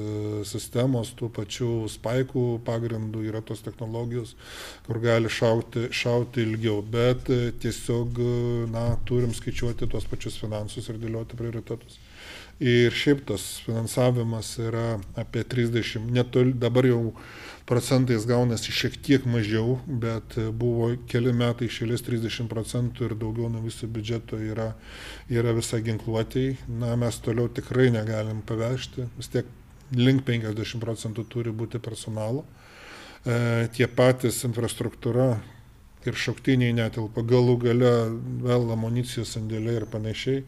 [0.50, 4.32] sistemos, tų pačių spaikų pagrindų yra tos technologijos,
[4.88, 8.32] kur gali šauti, šauti ilgiau, bet e, tiesiog e,
[8.74, 12.02] na, turim skaičiuoti tuos pačius finansus ir dėlioti prioritetus.
[12.58, 17.04] Ir šiaip tas finansavimas yra apie 30, netoli, dabar jau
[17.70, 23.62] procentais gaunasi šiek tiek mažiau, bet buvo keli metai išėlės 30 procentų ir daugiau nuo
[23.66, 24.72] viso biudžeto yra,
[25.30, 26.58] yra visa ginkluotėjai.
[26.82, 29.50] Na, mes toliau tikrai negalim pavežti, vis tiek
[29.96, 32.46] link 50 procentų turi būti personalo.
[33.26, 35.36] E, tie patys infrastruktūra
[36.08, 37.94] ir šauktiniai netelpa, galų gale
[38.42, 40.42] vėl amunicijos sandėliai ir panašiai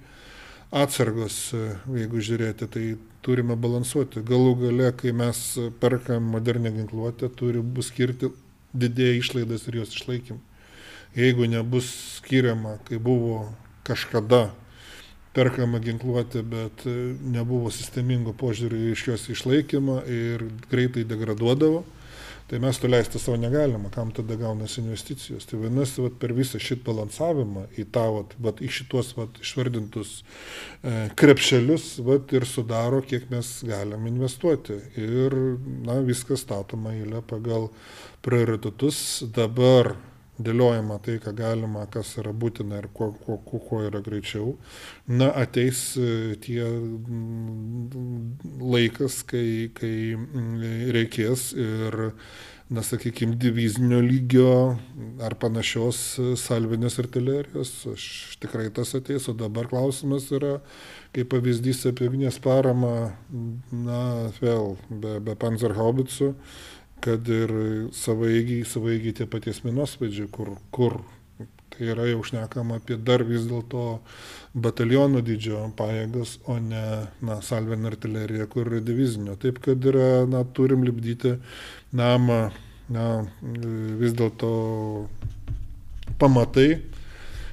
[0.74, 1.38] atsargos,
[1.94, 2.86] jeigu žiūrėti, tai
[3.26, 4.24] turime balansuoti.
[4.26, 5.44] Galų gale, kai mes
[5.82, 8.32] perkam modernę ginkluotę, turi bus skirti
[8.74, 10.42] didėja išlaidas ir jos išlaikym.
[11.14, 13.54] Jeigu nebus skiriama, kai buvo
[13.86, 14.48] kažkada
[15.34, 21.84] perkama ginkluotė, bet nebuvo sistemingo požiūrį iš jos išlaikymą ir greitai degraduodavo,
[22.54, 25.48] tai mes to leisti savo negalima, kam tada gaunasi investicijos.
[25.50, 30.12] Tai vadinasi, vat, per visą šitą balansavimą į tą, vat, vat, į šitos vat, išvardintus
[30.22, 34.78] e, krepšelius vat, ir sudaro, kiek mes galim investuoti.
[35.02, 35.34] Ir
[35.88, 37.72] na, viskas statoma eilė pagal
[38.22, 39.24] prioritetus.
[39.34, 39.96] Dabar
[40.42, 44.56] dėliojama tai, ką galima, kas yra būtina ir kuo, kuo, kuo, kuo yra greičiau.
[45.08, 46.64] Na, ateis e, tie
[48.74, 49.94] laikas, kai, kai
[50.96, 52.00] reikės ir,
[52.74, 54.50] na, sakykime, divizinio lygio
[55.22, 56.02] ar panašios
[56.42, 57.76] salvinės artilerijos.
[57.94, 58.10] Aš
[58.42, 60.58] tikrai tas ateis, o dabar klausimas yra,
[61.14, 63.12] kaip pavyzdys apie ugnies paramą,
[63.70, 64.06] na,
[64.42, 66.34] vėl be, be panzerhaubicų
[67.04, 67.52] kad ir
[67.96, 71.02] savaigiai, savaigiai tie paties minosvaidžiai, kur, kur
[71.74, 74.00] tai yra jau šnekama apie dar vis dėlto
[74.54, 76.86] batalionų dydžio pajėgas, o ne,
[77.26, 79.36] na, salvinė artilerija, kur yra divizinio.
[79.42, 81.36] Taip, kad yra, na, turim lipdyti
[81.98, 82.40] namą,
[82.94, 83.08] na,
[84.00, 84.52] vis dėlto
[86.22, 86.84] pamatai,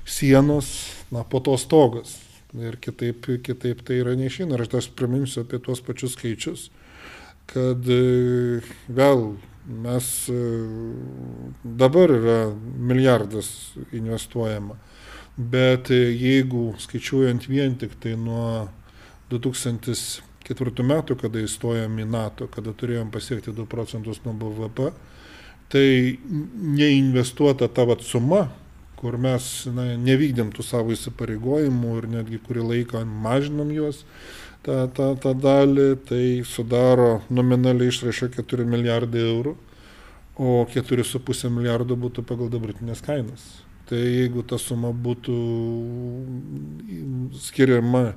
[0.05, 0.75] sienos,
[1.11, 2.19] na, po to stogas.
[2.55, 4.59] Ir kitaip, kitaip tai yra neišeina.
[4.59, 6.69] Ir aš priminsiu apie tuos pačius skaičius
[7.51, 9.25] kad e, vėl
[9.67, 10.39] mes e,
[11.65, 12.39] dabar yra
[12.79, 13.51] milijardas
[13.97, 14.77] investuojama,
[15.37, 18.69] bet e, jeigu skaičiuojant vien tik tai nuo
[19.31, 24.91] 2004 metų, kada įstojom į NATO, kada turėjom pasiekti 2 procentus nuo BVP,
[25.71, 25.87] tai
[26.19, 28.49] neinvestuota ta vat suma,
[29.01, 34.03] kur mes na, nevykdėm tų savo įsipareigojimų ir netgi kurį laiką mažinom juos,
[34.67, 39.57] tą, tą, tą dalį, tai sudaro nominaliai išraiška 4 milijardai eurų.
[40.41, 43.43] o 4,5 milijardo būtų pagal dabartinės kainas.
[43.91, 45.35] Tai jeigu ta suma būtų
[47.45, 48.15] skiriama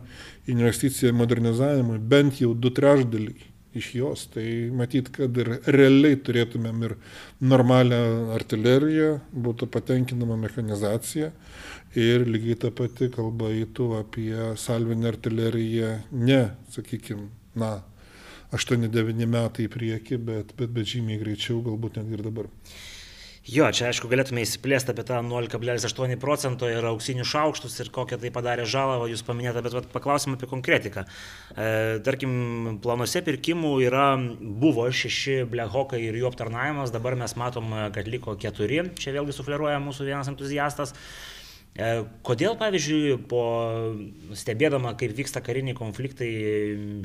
[0.47, 6.95] investicija modernizavimui, bent jau du trešdaliai iš jos, tai matyt, kad ir realiai turėtumėm ir
[7.41, 8.03] normalią
[8.35, 11.31] artileriją, būtų patenkinama mechanizacija
[11.99, 16.41] ir lygiai ta pati kalba eitų apie salvinę artileriją, ne,
[16.73, 17.29] sakykime,
[17.59, 17.75] na,
[18.53, 22.49] 8-9 metai į priekį, bet, bet, bet žymiai greičiau, galbūt net ir dabar.
[23.43, 28.31] Jo, čia aišku galėtume įsiplėsti apie tą 0,8 procento ir auksinius šaukštus ir kokią tai
[28.31, 31.03] padarė žalą, o jūs paminėjote, bet vat, paklausim apie konkretiką.
[31.03, 31.65] E,
[32.07, 34.07] tarkim, planuose pirkimų yra,
[34.39, 39.83] buvo šeši blehokai ir jų aptarnavimas, dabar mes matom, kad liko keturi, čia vėlgi sufleruoja
[39.83, 40.95] mūsų vienas entuziastas.
[40.95, 41.32] E,
[41.74, 43.43] kodėl, pavyzdžiui, po
[44.38, 46.30] stebėdama, kaip vyksta kariniai konfliktai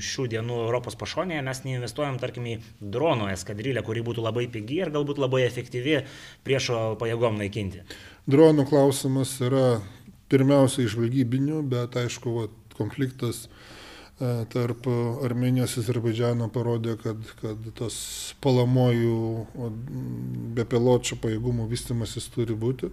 [0.05, 4.93] šių dienų Europos pašonėje, mes neinvestuojam, tarkim, į dronų eskadrilę, kuri būtų labai pigi ir
[4.93, 6.03] galbūt labai efektyvi
[6.45, 7.81] priešo pajėgom naikinti?
[8.29, 9.81] Dronų klausimas yra
[10.29, 12.47] pirmiausia išvalgybinių, bet aišku, va,
[12.77, 14.85] konfliktas e, tarp
[15.25, 17.97] Armenijos ir Azerbaidžiano parodė, kad, kad tas
[18.45, 19.17] palamojų
[20.61, 22.93] bepiločių pajėgumų vystimasis turi būti.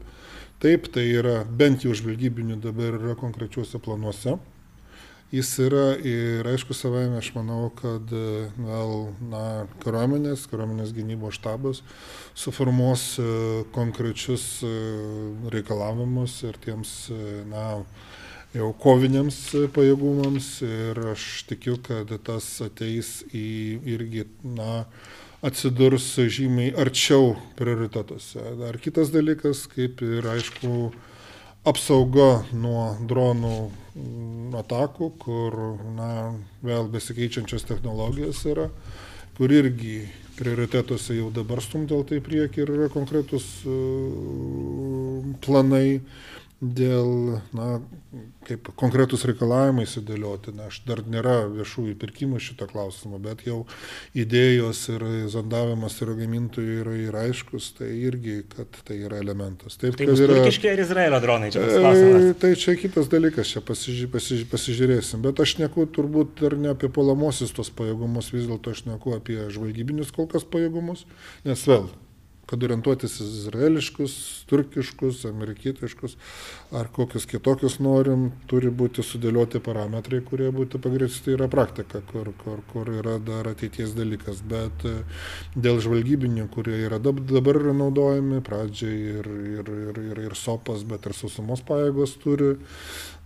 [0.63, 4.37] Taip, tai yra bent jau žvalgybinių dabar yra konkrečiuose planuose.
[5.33, 8.11] Jis yra ir aišku savaime aš manau, kad
[8.55, 8.93] gal
[9.25, 9.41] na,
[9.83, 11.81] kariuomenės, kariuomenės gynybos štabas
[12.37, 13.25] suformuos e,
[13.75, 14.71] konkrečius e,
[15.51, 16.93] reikalavimus ir tiems
[17.49, 17.65] na,
[18.55, 19.41] jau koviniams
[19.75, 23.47] pajėgumams ir aš tikiu, kad tas ateis į
[23.97, 24.85] irgi na,
[25.45, 28.41] atsidurs žymiai arčiau prioritetuose.
[28.59, 30.89] Dar kitas dalykas, kaip ir aišku,
[31.65, 35.57] apsauga nuo dronų mm, atakų, kur
[35.97, 36.09] na,
[36.65, 38.69] vėl besikeičiančios technologijos yra,
[39.37, 46.01] kur irgi prioritetuose jau dabar stumteltai prieki ir yra konkretus uh, planai
[46.61, 47.79] dėl, na,
[48.47, 53.63] kaip konkretus reikalavimai sudėlioti, na, aš dar nėra viešųjų pirkimų šito klausimo, bet jau
[54.15, 55.03] idėjos ir
[55.33, 59.75] zondavimas yra gamintojų yra ir aiškus, tai irgi, kad tai yra elementas.
[59.81, 62.29] Taip, tai yra, turkiški ar Izraelio dronai čia klausimas?
[62.29, 66.71] E, tai čia kitas dalykas, čia pasiži, pasiži, pasižiūrėsim, bet aš neku turbūt dar ne
[66.71, 71.03] apie puolamosius tos pajėgumus, vis dėlto aš neku apie žvalgybinius kol kas pajėgumus,
[71.43, 71.91] nes vėl
[72.49, 74.15] kad orientuotis izraeliškus,
[74.49, 76.17] turkiškus, amerikietiškus
[76.75, 82.61] ar kokius kitokius norim, turi būti sudėlioti parametrai, kurie būtų pagrįsti yra praktika, kur, kur,
[82.71, 84.43] kur yra dar ateities dalykas.
[84.45, 84.95] Bet e,
[85.55, 91.17] dėl žvalgybinių, kurie yra dabar naudojami, pradžiai ir, ir, ir, ir, ir sopas, bet ir
[91.17, 92.55] sausumos pajėgos turi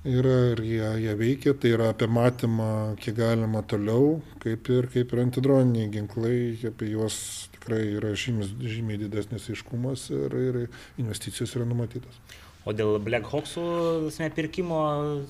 [0.07, 5.11] yra ir jie, jie veikia, tai yra apie matymą, kiek galima toliau, kaip ir, kaip
[5.11, 10.62] ir antidroniniai ginklai, apie juos tikrai yra žymis, žymiai didesnis aiškumas ir, ir
[10.97, 12.22] investicijos yra numatytos.
[12.68, 14.80] O dėl Black Hawksų pirkimo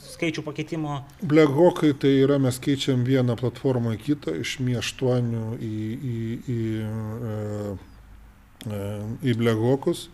[0.01, 1.03] skaičių pakeitimo?
[1.21, 5.29] Black Hawkai tai yra mes keičiam vieną platformą į kitą, iš Mi 8
[5.61, 6.17] į, į,
[6.55, 7.75] į, į,
[8.65, 8.81] e,
[9.29, 10.07] į Black Hawkus.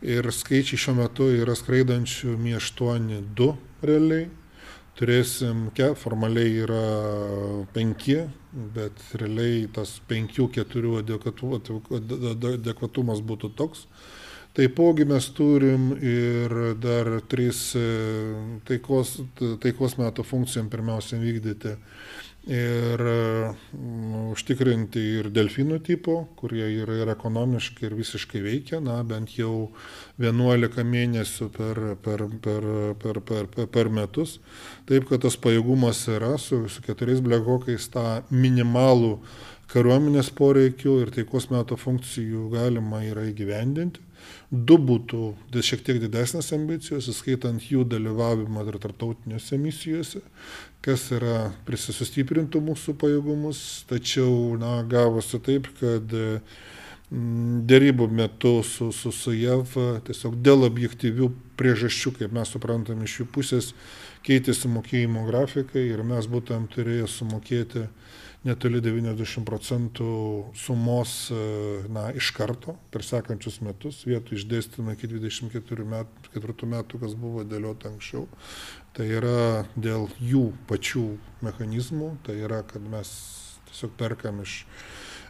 [0.00, 3.50] Ir skaičiai šiuo metu yra skraidančių Mi 8 2
[3.84, 4.28] realiai.
[4.98, 6.82] Turėsim, ke, formaliai yra
[7.70, 8.24] penki,
[8.74, 13.86] bet realiai tas penkių, keturių adekvatumas būtų toks.
[14.58, 17.82] Taipogi mes turim ir dar trys e,
[18.66, 19.20] taikos,
[19.62, 21.76] taikos metų funkcijom pirmiausia vykdyti
[22.48, 29.36] ir mm, užtikrinti ir delfinų tipo, kurie yra ir ekonomiškai ir visiškai veikia, na, bent
[29.36, 29.68] jau
[30.18, 32.66] 11 mėnesių per, per, per,
[33.02, 34.38] per, per, per, per metus.
[34.88, 39.18] Taip, kad tas pajėgumas yra su, su keturiais blekokais tą minimalų
[39.68, 44.07] kariuomenės poreikių ir taikos metų funkcijų galima yra įgyvendinti.
[44.50, 50.22] Du būtų šiek tiek didesnės ambicijos, įskaitant jų dalyvavimą ir tarptautinėse misijose
[50.84, 53.60] kas yra prisisustiprintų mūsų pajėgumus,
[53.90, 59.74] tačiau na, gavosi taip, kad mm, dėrybų metu su, su, su JAV
[60.06, 63.72] tiesiog dėl objektyvių priežasčių, kaip mes suprantam iš jų pusės,
[64.26, 67.88] keitėsi mokėjimo grafikai ir mes būtent turėjome sumokėti
[68.48, 70.12] netoli 90 procentų
[70.56, 71.14] sumos
[71.92, 77.92] na, iš karto per sekančius metus, vietų išdėstymą iki 24 metų, metų, kas buvo dėliota
[77.92, 78.26] anksčiau.
[78.96, 81.04] Tai yra dėl jų pačių
[81.44, 83.12] mechanizmų, tai yra, kad mes
[83.68, 84.64] tiesiog perkam iš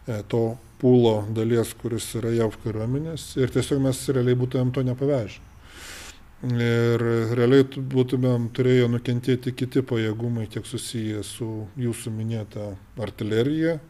[0.07, 5.48] e, to pūlo dalies, kuris yra JAV kariuomenės ir tiesiog mes realiai būtumėm to nepavežę.
[6.39, 7.03] Ir
[7.35, 13.81] realiai būtumėm turėję nukentėti kiti pajėgumai, tiek susiję su jūsų minėta artilerija,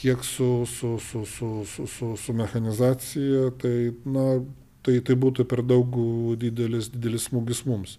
[0.00, 4.40] tiek su, su, su, su, su, su, su mechanizacija, tai, na,
[4.80, 6.00] tai, tai būtų per daug
[6.40, 7.98] didelis, didelis smūgis mums.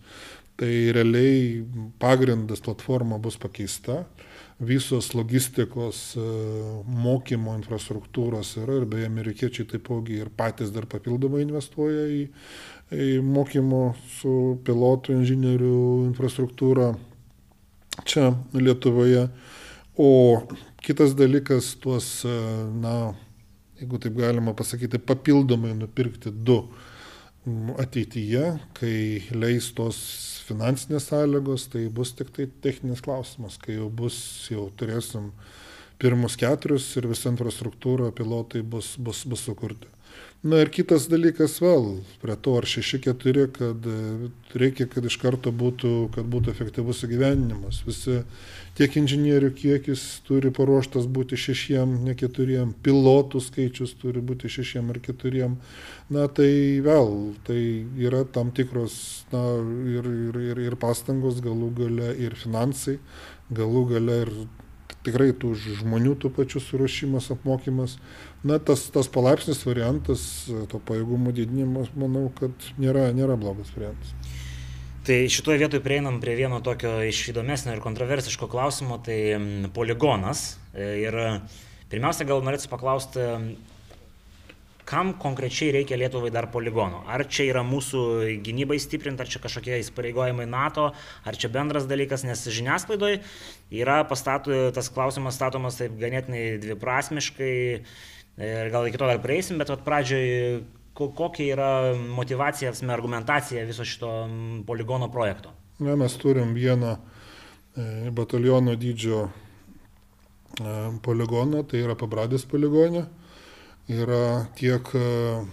[0.60, 1.62] Tai realiai
[2.02, 4.02] pagrindas platforma bus pakeista,
[4.60, 6.24] visos logistikos e,
[6.84, 12.26] mokymo infrastruktūros yra ir beje amerikiečiai taipogi ir patys dar papildomai investuoja į,
[12.94, 14.34] į mokymo su
[14.66, 16.94] pilotų inžinierių infrastruktūrą
[18.08, 19.28] čia Lietuvoje.
[20.00, 20.12] O
[20.82, 22.36] kitas dalykas, tuos, e,
[22.82, 23.12] na,
[23.80, 26.64] jeigu taip galima pasakyti, papildomai nupirkti du
[27.80, 28.46] ateityje,
[28.78, 28.96] kai
[29.34, 30.00] leis tos
[30.48, 34.18] finansinės sąlygos, tai bus tik tai techninis klausimas, kai jau bus,
[34.52, 35.32] jau turėsim
[36.00, 39.90] pirmus keturis ir visa infrastruktūra, pilotai bus, bus, bus sukurti.
[40.40, 45.52] Na ir kitas dalykas vėl, prie to ar 6-4, kad e, reikia, kad iš karto
[45.52, 47.82] būtų, kad būtų efektyvus įgyvenimas.
[47.84, 48.22] Visi
[48.78, 55.02] tiek inžinierių kiekis turi paruoštas būti šešiem, ne keturiem, pilotų skaičius turi būti šešiem ar
[55.04, 55.60] keturiem.
[56.08, 57.12] Na tai vėl,
[57.44, 57.60] tai
[58.00, 58.96] yra tam tikros
[59.36, 59.44] na,
[59.92, 62.96] ir, ir, ir, ir pastangos, galų gale ir finansai,
[63.52, 64.34] galų gale ir
[65.06, 67.98] tikrai tų žmonių tų pačių suruošimas, apmokymas.
[68.44, 70.22] Na, tas, tas palaipsnis variantas,
[70.72, 74.14] to pajėgumo didinimas, manau, kad nėra, nėra blogas variantas.
[75.08, 79.40] Tai šitoje vietoje prieinam prie vieno tokio iš įdomesnio ir kontroversiško klausimo, tai
[79.74, 80.60] poligonas.
[80.76, 81.16] E, ir
[81.90, 83.24] pirmiausia, gal norėčiau paklausti,
[84.90, 87.04] kam konkrečiai reikia Lietuvai dar poligono?
[87.06, 88.02] Ar čia yra mūsų
[88.46, 90.90] gynybai stiprinti, ar čia kažkokie įsipareigojimai NATO,
[91.30, 93.20] ar čia bendras dalykas, nes žiniasklaidoje
[93.82, 97.54] yra pastatu, tas klausimas statomas taip ganėtinai dviprasmiškai
[98.40, 100.64] ir gal iki to dar prieisim, bet pradžioj
[101.00, 104.10] kokia yra motivacija, argumentacija viso šito
[104.68, 105.54] poligono projekto?
[105.80, 109.32] Na, mes turim vieną e, bataliono dydžio e,
[111.06, 113.06] poligoną, tai yra Pabradės poligonė
[113.90, 115.46] yra tiek e,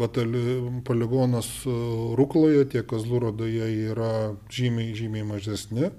[0.00, 0.40] batali,
[0.84, 1.74] poligonas e,
[2.16, 5.90] Rukloje, tiek Kazlūrodoje yra žymiai, žymiai mažesni.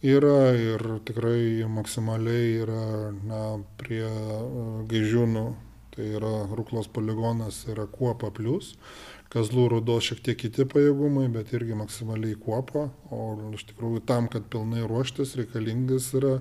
[0.00, 2.84] Yra ir tikrai maksimaliai yra
[3.26, 3.42] na,
[3.80, 4.46] prie e,
[4.90, 5.46] gaižiūnų,
[5.96, 8.76] tai yra Ruklos poligonas, yra kuopa plus.
[9.30, 14.48] Kazlų rudos šiek tiek kiti pajėgumai, bet irgi maksimaliai kuopa, o iš tikrųjų tam, kad
[14.50, 16.40] pilnai ruoštis, reikalingas yra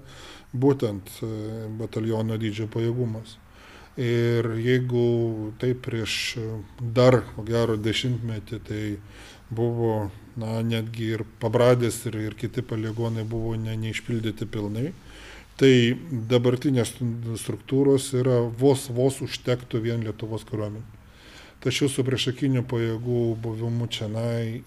[0.57, 1.29] būtent e,
[1.77, 3.35] bataliono dydžio pajėgumas.
[4.01, 5.05] Ir jeigu
[5.61, 6.47] taip prieš e,
[6.81, 8.83] dar, ko gero, dešimtmetį, tai
[9.53, 10.09] buvo,
[10.41, 14.89] na, netgi ir pabradės ir, ir kiti poligonai buvo ne, neišpildyti pilnai,
[15.61, 15.75] tai
[16.31, 16.97] dabartinės
[17.45, 20.98] struktūros yra vos vos užtektų vien Lietuvos kariuomenė.
[21.59, 24.07] Tačiau su priešakinių pajėgų buvimu čia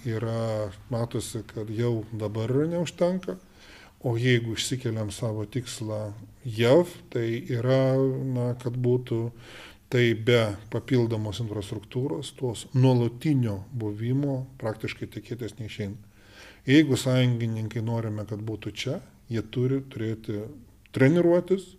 [0.05, 3.39] yra, matosi, kad jau dabar neužtenka,
[4.05, 6.13] o jeigu išsikeliam savo tikslą
[6.45, 7.97] JAV, tai yra,
[8.37, 9.23] na, kad būtų
[9.89, 15.97] tai be papildomos infrastruktūros, tuos nuolatinio buvimo praktiškai tikėtis neišeina.
[16.69, 19.01] Jeigu sąjungininkai norime, kad būtų čia,
[19.33, 20.45] jie turi turėti
[20.93, 21.71] treniruotis,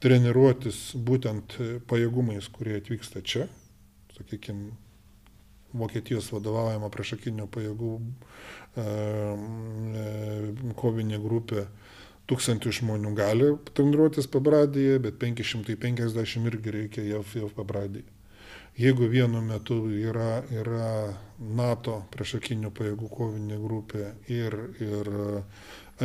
[0.00, 1.60] treniruotis būtent
[1.92, 3.50] pajėgumais, kurie atvyksta čia,
[4.16, 4.72] sakykime,
[5.72, 11.64] Vokietijos vadovaujama priešakinių pajėgų e, e, kovinė grupė
[12.28, 18.10] tūkstantį žmonių gali treniruotis pabradėje, bet 550 irgi reikia JAV, JAV pabradėje.
[18.76, 25.10] Jeigu vienu metu yra, yra NATO priešakinių pajėgų kovinė grupė ir, ir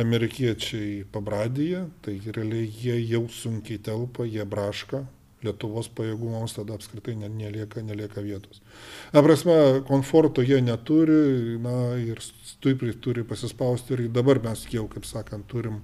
[0.00, 5.06] amerikiečiai pabradėje, tai realiai jie jau sunkiai telpa, jie braška,
[5.46, 8.58] Lietuvos pajėgumams tada apskritai nelieka, nelieka vietos.
[9.14, 9.54] Aprasme,
[9.86, 15.78] komforto jie neturi na, ir stipriai turi pasispausti ir dabar mes jau, kaip sakant, turim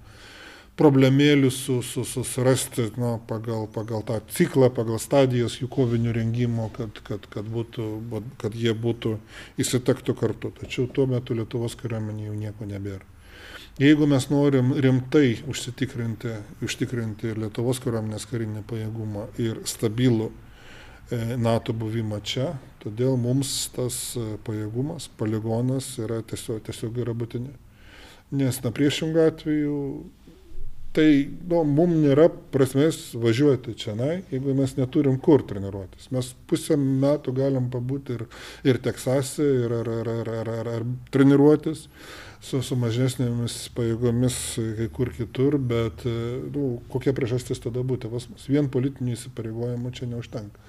[0.75, 6.99] problemėlių su, su, susirasti na, pagal, pagal tą ciklą, pagal stadijas jų kovinių rengimo, kad,
[7.07, 7.89] kad, kad, būtų,
[8.43, 9.17] kad jie būtų
[9.63, 10.51] įsitektų kartu.
[10.59, 13.14] Tačiau tuo metu Lietuvos kariuomenė jau nieko nebėra.
[13.75, 16.31] Jeigu mes norim rimtai užsitikrinti,
[16.63, 22.53] užtikrinti Lietuvos kariuomenės karinį pajėgumą ir stabilų e, NATO buvimą čia,
[22.85, 27.51] todėl mums tas e, pajėgumas, poligonas yra tiesiog, tiesiog yra būtini.
[28.39, 29.75] Nes na priešingų atveju
[30.95, 31.07] tai
[31.51, 36.11] nu, mums nėra prasmės važiuoti čia, na, jeigu mes neturim kur treniruotis.
[36.15, 38.27] Mes pusę metų galim pabūti ir,
[38.67, 41.89] ir Teksase, ir ar, ar, ar, ar, ar, ar treniruotis
[42.45, 44.39] su, su mažesnėmis pajėgomis
[44.79, 48.47] kai kur kitur, bet nu, kokia priežastis tada būti pas mus.
[48.51, 50.63] Vien politinių įsipareigojimų čia neužtenka.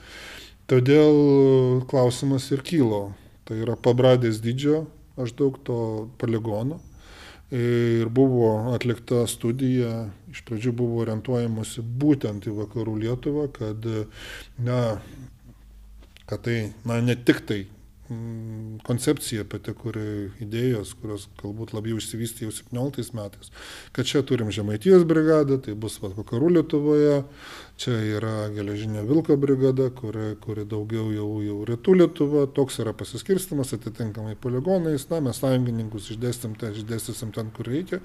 [0.65, 3.11] Todėl klausimas ir kilo.
[3.45, 4.87] Tai yra pabradės dydžio
[5.19, 5.77] maždaug to
[6.17, 6.79] poligono
[7.55, 13.87] ir buvo atlikta studija, iš pradžių buvo orientuojamosi būtent į vakarų Lietuvą, kad,
[14.65, 14.81] na,
[16.25, 17.61] kad tai, na, ne tik tai
[18.85, 23.49] koncepcija pati, kuri idėjos, kurios galbūt labiau išsivystė jau 17 metais,
[23.95, 27.23] kad čia turim Žemaitijos brigadą, tai bus va, vakarų Lietuvoje,
[27.81, 33.73] čia yra Geležinė Vilko brigada, kuri, kuri daugiau jau, jau rytų Lietuva, toks yra pasiskirstimas
[33.73, 38.03] atitinkamai poligonais, na, mes sąjungininkus išdėstym ten, išdėstysim ten, kur reikia.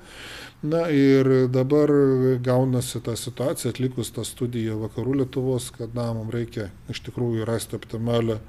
[0.64, 1.92] Na ir dabar
[2.40, 7.76] gaunasi ta situacija, atlikus tą studiją vakarų Lietuvos, kad, na, mums reikia iš tikrųjų rasti
[7.76, 8.40] optimalią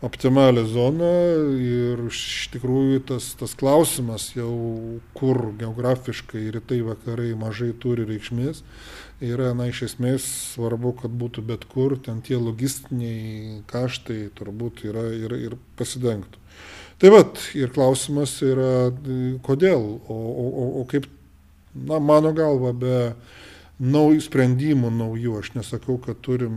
[0.00, 1.12] optimalią zoną
[1.60, 4.50] ir iš tikrųjų tas, tas klausimas jau,
[5.16, 8.62] kur geografiškai rytai vakarai mažai turi reikšmės,
[9.20, 10.24] yra, na, iš esmės
[10.54, 16.40] svarbu, kad būtų bet kur, ten tie logistiniai kaštai turbūt yra ir, ir pasidengtų.
[17.00, 18.90] Tai vad, ir klausimas yra,
[19.44, 21.08] kodėl, o, o, o, kaip,
[21.76, 22.96] na, mano galva, be
[23.80, 25.36] naujų sprendimų naujų.
[25.40, 26.56] Aš nesakau, kad turim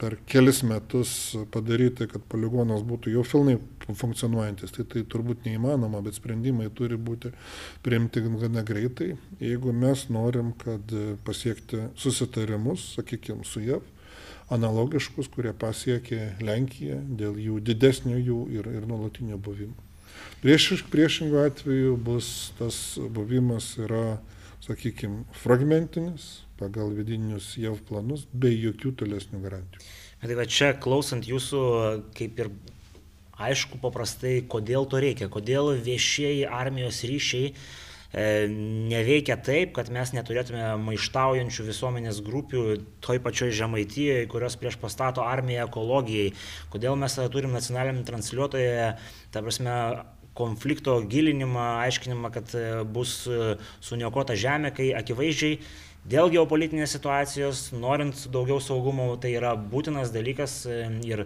[0.00, 1.10] per kelis metus
[1.52, 4.72] padaryti, kad poligonas būtų jau pilnai funkcionuojantis.
[4.76, 7.32] Tai tai turbūt neįmanoma, bet sprendimai turi būti
[7.84, 9.14] priimti gana greitai.
[9.42, 10.96] Jeigu mes norim, kad
[11.26, 13.84] pasiekti susitarimus, sakykime, su JAV,
[14.52, 19.76] analogiškus, kurie pasiekė Lenkiją dėl jų didesnio jų ir, ir nuolatinio buvimo.
[20.40, 24.18] Prieš, priešingų atveju bus tas buvimas yra,
[24.64, 29.84] sakykime, fragmentinis, pagal vidinius JAV planus be jokių tolesnių garantijų.
[30.26, 31.62] Tai va čia klausant jūsų,
[32.16, 32.50] kaip ir
[33.36, 40.72] aišku paprastai, kodėl to reikia, kodėl viešieji armijos ryšiai e, neveikia taip, kad mes neturėtume
[40.86, 42.64] maištaujančių visuomenės grupių
[43.04, 46.32] toj pačioj Žemaitijoje, kurios prieš pastato armiją ekologijai.
[46.72, 48.94] Kodėl mes turim nacionaliniam transliuotoje,
[49.36, 49.76] ta prasme,
[50.36, 55.60] konflikto gilinimą, aiškinimą, kad e, bus e, suniokota žemė, kai akivaizdžiai
[56.06, 61.24] Dėl geopolitinės situacijos, norint daugiau saugumo, tai yra būtinas dalykas e, ir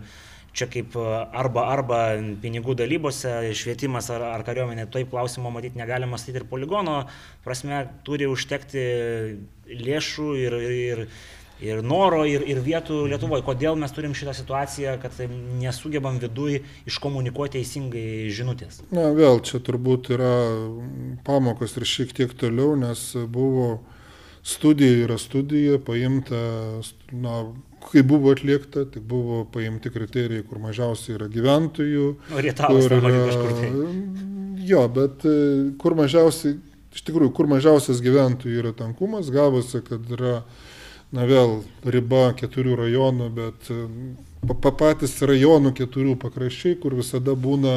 [0.56, 1.02] čia kaip e,
[1.36, 1.98] arba arba
[2.40, 7.02] pinigų dalybose, švietimas ar, ar kariuomenė, toj klausimo matyti negalima statyti ir poligono,
[7.44, 8.86] prasme, turi užtekti
[9.84, 11.04] lėšų ir, ir,
[11.60, 13.44] ir noro, ir, ir vietų Lietuvoje.
[13.44, 15.20] Kodėl mes turim šitą situaciją, kad
[15.60, 18.80] nesugebam viduje iškomunikuoti teisingai žinutės?
[18.96, 20.34] Na, vėl čia turbūt yra
[21.28, 23.74] pamokos ir šiek tiek toliau, nes buvo
[24.42, 26.40] studija yra studija, paimta,
[27.12, 27.34] na,
[27.90, 32.08] kai buvo atliekta, tai buvo paimti kriterijai, kur mažiausiai yra gyventojų.
[32.34, 33.70] O Rietavas kur yra kažkur tai.
[34.70, 35.36] Jo, bet e,
[35.80, 36.58] kur mažiausiai,
[36.94, 40.40] iš tikrųjų, kur mažiausias gyventojų yra tankumas, gavosi, kad yra,
[41.16, 43.72] na vėl, riba keturių rajonų, bet
[44.40, 47.74] patys rajonų keturių pakraščiai, kur visada būna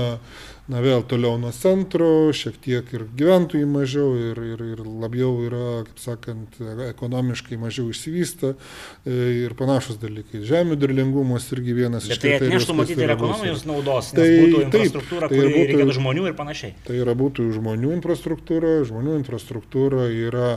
[0.71, 5.81] na vėl toliau nuo centro, šiek tiek ir gyventojų mažiau ir, ir, ir labiau yra,
[5.89, 6.55] kaip sakant,
[6.87, 10.39] ekonomiškai mažiau išsivystę e, ir panašus dalykai.
[10.47, 15.27] Žemių derlingumas irgi vienas Bet iš tai atneštų matyti ir ekonomijos naudos, tai būtų infrastruktūra,
[15.27, 16.77] taip, tai būtų, reikėtų žmonių ir panašiai.
[16.87, 20.49] Tai yra būtų žmonių infrastruktūra, žmonių infrastruktūra yra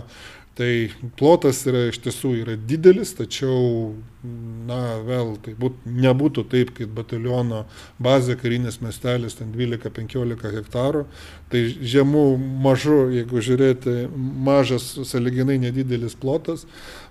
[0.57, 0.89] Tai
[1.21, 3.93] plotas yra iš tiesų yra didelis, tačiau
[4.67, 7.65] na, vėl tai būt, nebūtų taip, kaip bataliono
[8.03, 11.05] bazė karinės miestelis, ten 12-15 hektarų,
[11.53, 11.63] tai
[11.95, 12.25] žemų
[12.65, 13.99] mažu, jeigu žiūrėti,
[14.49, 16.65] mažas, saliginai nedidelis plotas,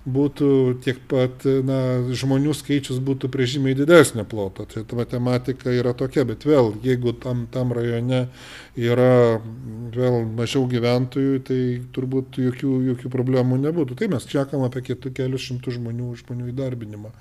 [0.06, 0.48] būtų
[0.84, 1.78] tiek pat, na,
[2.14, 4.66] žmonių skaičius būtų prie žymiai didesnio ploto.
[4.70, 8.26] Tai ta matematika yra tokia, bet vėl, jeigu tam, tam rajone
[8.78, 9.40] yra
[9.96, 11.60] vėl mažiau gyventojų, tai
[11.96, 13.98] turbūt jokių, jokių problemų nebūtų.
[13.98, 17.12] Tai mes čiakam apie kelius šimtų žmonių, žmonių įdarbinimą.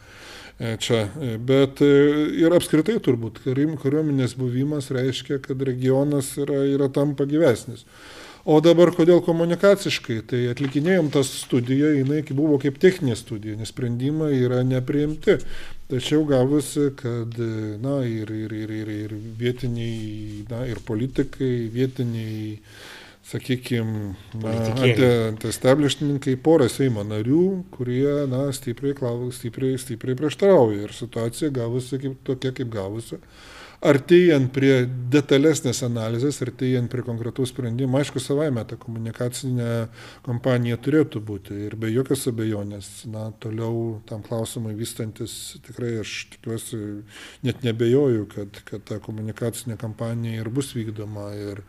[0.60, 1.10] E, čia.
[1.20, 1.90] E, bet e,
[2.40, 7.84] ir apskritai turbūt kariuomenės buvimas reiškia, kad regionas yra, yra tampa gyvesnis.
[8.46, 10.20] O dabar kodėl komunikaciškai?
[10.30, 15.40] Tai atlikinėjom tą studiją, jinai buvo kaip techninė studija, nes sprendimai yra nepriimti.
[15.90, 17.40] Tačiau gavosi, kad
[17.82, 22.54] na, ir, ir, ir, ir, ir vietiniai, na, ir politikai, vietiniai
[23.26, 24.14] sakykime,
[24.46, 28.94] anti-establishmentai, porą Seimo narių, kurie na, stipriai,
[29.34, 33.18] stipriai, stipriai prieštarauja ir situacija gavosi kaip, tokia, kaip gavosi
[33.86, 34.74] artėjant prie
[35.14, 39.70] detalesnės analizės, artėjant prie konkretaus sprendimo, aišku, savaime ta komunikacinė
[40.26, 46.82] kampanija turėtų būti ir be jokios abejonės, na, toliau tam klausimui vystantis, tikrai aš tikiuosi,
[47.46, 51.64] net nebejoju, kad, kad ta komunikacinė kampanija ir bus vykdoma ir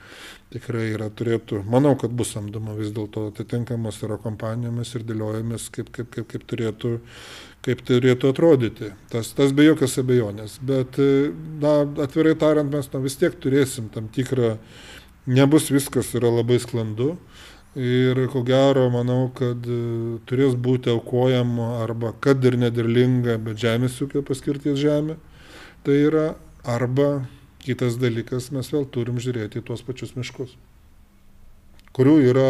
[0.55, 5.93] tikrai yra turėtų, manau, kad bus samdoma vis dėlto atitinkamos yra kompanijomis ir dėliojamės, kaip,
[5.95, 6.97] kaip, kaip, kaip turėtų
[7.67, 8.93] kaip turėtų atrodyti.
[9.11, 10.61] Tas, tas be jokios abejonės.
[10.67, 10.99] Bet,
[11.63, 14.55] na, atvirai tariant, mes na, vis tiek turėsim tam tikrą
[15.27, 17.17] nebus viskas yra labai sklandu.
[17.77, 19.81] Ir ko gero, manau, kad e,
[20.25, 25.19] turės būti aukojama arba kad ir nederlinga, bet žemės ūkio paskirties žemė.
[25.85, 26.25] Tai yra
[26.65, 27.27] arba
[27.67, 30.55] kitas dalykas, mes vėl turim žiūrėti į tuos pačius miškus,
[31.97, 32.49] kurių yra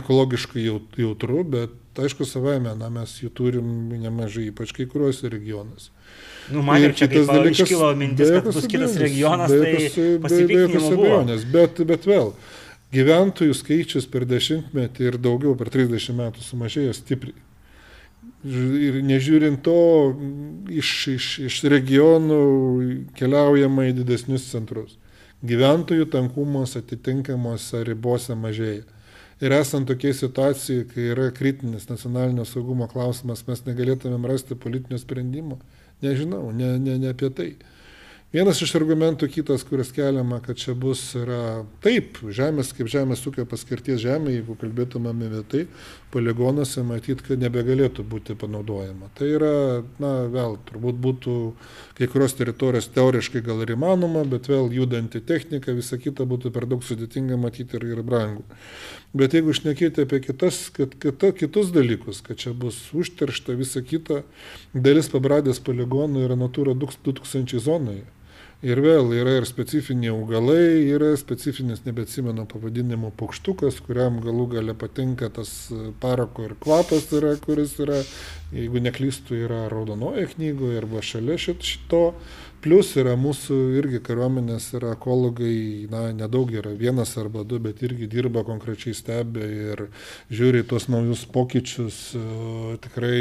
[0.00, 5.90] ekologiškai jautru, bet aišku, savaime, na, mes jų turim nemažai, ypač kai kuriuose regionuose.
[6.52, 10.86] Nu, matėm, čia kitas dalykas, iškilo mintis, kad bus kitas regionas, be jokios, tai jokios
[10.94, 12.32] abejonės, bet, bet vėl,
[12.94, 17.36] gyventojų skaičius per dešimtmetį ir daugiau per 30 metų sumažėjo stipriai.
[18.48, 19.78] Ir nežiūrint to,
[20.70, 22.38] iš, iš, iš regionų
[23.18, 24.94] keliaujama į didesnius centrus.
[25.44, 28.86] Gyventojų tankumas atitinkamuose ribose mažėja.
[29.38, 35.60] Ir esant tokiai situacijai, kai yra kritinis nacionalinio saugumo klausimas, mes negalėtumėm rasti politinio sprendimo.
[36.02, 37.52] Nežinau, ne, ne, ne apie tai.
[38.34, 43.46] Vienas iš argumentų kitas, kuris keliama, kad čia bus, yra taip, žemės kaip žemės ūkio
[43.48, 45.62] paskirties žemė, jeigu kalbėtumėme apie tai,
[46.12, 49.10] poligonuose matyt, kad nebegalėtų būti panaudojama.
[49.18, 49.52] Tai yra,
[50.00, 51.34] na, vėl, turbūt būtų
[51.98, 56.68] kai kurios teritorijos teoriškai gal ir įmanoma, bet vėl judanti technika, visa kita būtų per
[56.70, 58.44] daug sudėtinga matyti ir, ir brangų.
[59.18, 64.22] Bet jeigu šnekėti apie kitas, kad, kita, kitus dalykus, kad čia bus užteršta visa kita,
[64.72, 68.06] dalis pabradės poligonų yra Natūra 2000 zonoje.
[68.58, 75.28] Ir vėl yra ir specifiniai augalai, yra specifinis, nebeatsimenu pavadinimo, paukštukas, kuriam galų gale patinka
[75.30, 75.52] tas
[76.02, 78.00] parako ir kvapas yra, kuris yra,
[78.50, 82.02] jeigu neklystų, yra raudonoje knygoje arba šalia šito.
[82.58, 88.10] Plus yra mūsų irgi kariuomenės yra ekologai, na, nedaug yra, vienas arba du, bet irgi
[88.10, 89.84] dirba konkrečiai stebė ir
[90.34, 92.00] žiūri tuos naujus pokyčius,
[92.82, 93.20] tikrai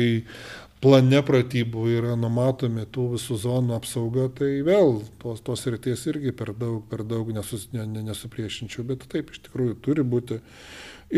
[0.83, 6.53] plane pratybų yra numatomi tų visų zonų apsauga, tai vėl tos, tos ryties irgi per
[6.57, 10.39] daug, per daug nesus, ne, ne, nesupriešinčiau, bet taip iš tikrųjų turi būti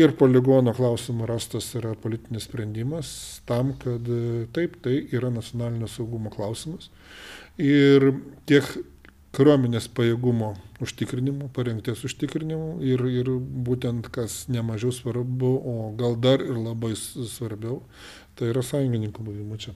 [0.00, 3.10] ir poligono klausimų rastas yra politinis sprendimas
[3.48, 4.06] tam, kad
[4.56, 6.88] taip, tai yra nacionalinio saugumo klausimas.
[7.60, 8.12] Ir
[8.48, 8.66] tiek
[9.36, 13.28] kariuomenės pajėgumo užtikrinimu, parengties užtikrinimu ir, ir
[13.66, 17.80] būtent kas nemažiau svarbu, o gal dar ir labai svarbiau,
[18.40, 19.74] Tai yra sąjungininkų buvimo čia.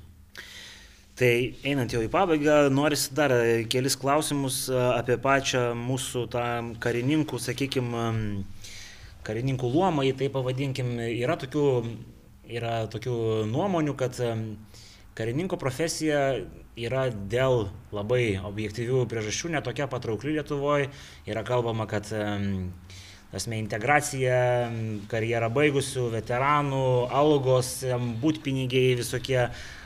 [1.21, 1.31] Tai
[1.69, 3.35] einant jau į pabaigą, norisi dar
[3.69, 6.47] kelis klausimus e, apie pačią mūsų tą
[6.81, 8.07] karininkų, sakykime,
[9.29, 10.97] karininkų luomą, į tai pavadinkim.
[11.13, 11.67] Yra tokių,
[12.57, 13.19] yra tokių
[13.53, 14.17] nuomonių, kad
[15.21, 16.25] karininko profesija
[16.73, 20.89] yra dėl labai objektyvių priežasčių netokia patraukli Lietuvoje.
[21.29, 22.09] Yra kalbama, kad
[23.35, 24.39] asme integracija,
[25.11, 27.77] karjerą baigusių, veteranų, algos,
[28.23, 29.41] būtpinigiai, visokie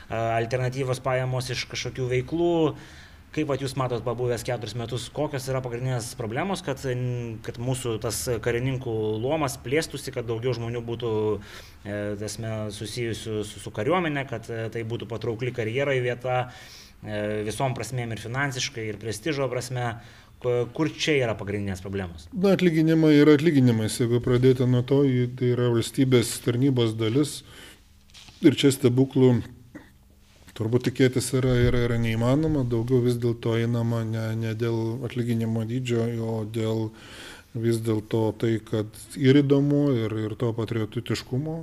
[0.09, 2.55] alternatyvos pajamos iš kažkokių veiklų.
[3.29, 6.81] Kaip vat, jūs matot, pabuvęs keturis metus, kokios yra pagrindinės problemos, kad,
[7.45, 13.73] kad mūsų tas karininkų luomas plėstųsi, kad daugiau žmonių būtų e, tasme, susijusių su, su
[13.75, 19.45] kariuomenė, kad e, tai būtų patraukli karjerai vieta e, visom prasmėm ir finansiškai, ir prestižo
[19.53, 19.91] prasme.
[20.39, 22.29] Kur čia yra pagrindinės problemos?
[22.31, 23.97] Na, atlyginimai yra atlyginimais.
[23.99, 25.01] Jeigu pradėti nuo to,
[25.35, 27.41] tai yra valstybės tarnybos dalis.
[28.39, 29.33] Ir čia stebuklų
[30.55, 32.63] turbūt tikėtis yra, yra, yra neįmanoma.
[32.67, 36.87] Daugiau vis dėlto einama ne, ne dėl atlyginimo dydžio, o dėl
[37.59, 38.87] vis dėlto tai, kad
[39.19, 41.59] ir įdomu, ir, ir to patriotiškumo.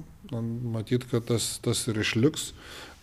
[0.77, 2.51] Matyt, kad tas, tas ir išliks.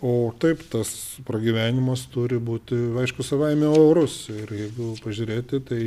[0.03, 0.89] O taip, tas
[1.23, 4.25] pragyvenimas turi būti, aišku, savaime orus.
[4.33, 5.81] Ir jeigu pažiūrėti, tai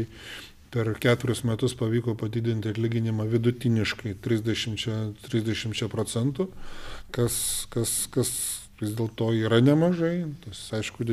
[0.73, 6.49] per keturis metus pavyko padidinti atlyginimą vidutiniškai 30, 30 procentų,
[7.13, 7.37] kas,
[7.73, 8.33] kas, kas
[8.81, 10.27] vis dėlto yra nemažai.
[10.45, 11.07] Tas, aišku,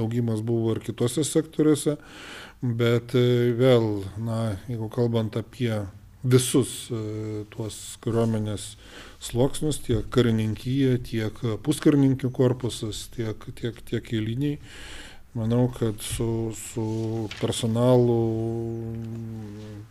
[0.00, 1.98] augimas buvo ir kitose sektoriuose,
[2.64, 5.84] bet e, vėl, na, jeigu kalbant apie
[6.24, 8.74] visus e, tuos kariuomenės
[9.24, 14.58] sluoksnius, tiek karininkyje, tiek puskarininkių korpusas, tiek, tiek, tiek eiliniai.
[15.34, 16.84] Manau, kad su, su
[17.40, 18.18] personalu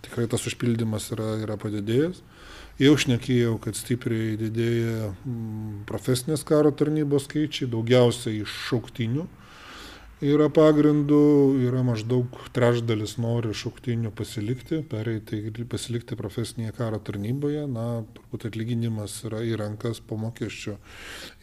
[0.05, 2.21] tikrai tas užpildymas yra, yra padidėjęs.
[2.81, 5.11] Jau šnekėjau, kad stipriai didėja
[5.89, 9.27] profesinės karo tarnybos skaičiai, daugiausiai iš šauktinių
[10.23, 11.19] yra pagrindų,
[11.67, 17.65] yra maždaug trečdalis nori šauktinių pasilikti, pereiti ir pasilikti profesinėje karo tarnyboje.
[17.71, 20.77] Na, turbūt atlyginimas yra į rankas po mokesčio.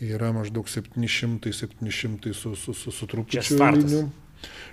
[0.00, 4.08] Yra maždaug 700-700 su, su, su, su trupučiu liniu.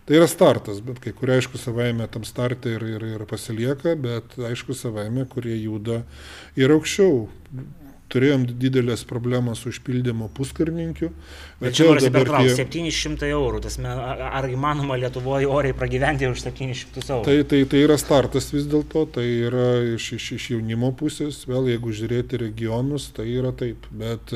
[0.08, 4.38] Tai yra startas, bet kai kurie aišku savaime tam startė ir, ir, ir pasilieka, bet
[4.49, 6.05] aišku savaime, kurie juda
[6.55, 7.28] ir aukščiau
[8.12, 11.10] turėjom didelės problemas su užpildymo puskarininkių.
[11.62, 12.84] Bet, čia noriu pertraukti, tie...
[12.91, 17.26] 700 eurų, tas, ar, ar įmanoma Lietuvoje oriai pragyventi už 700 eurų?
[17.28, 21.72] Tai, tai, tai yra startas vis dėlto, tai yra iš, iš, iš jaunimo pusės, vėl
[21.74, 24.36] jeigu žiūrėti regionus, tai yra taip, bet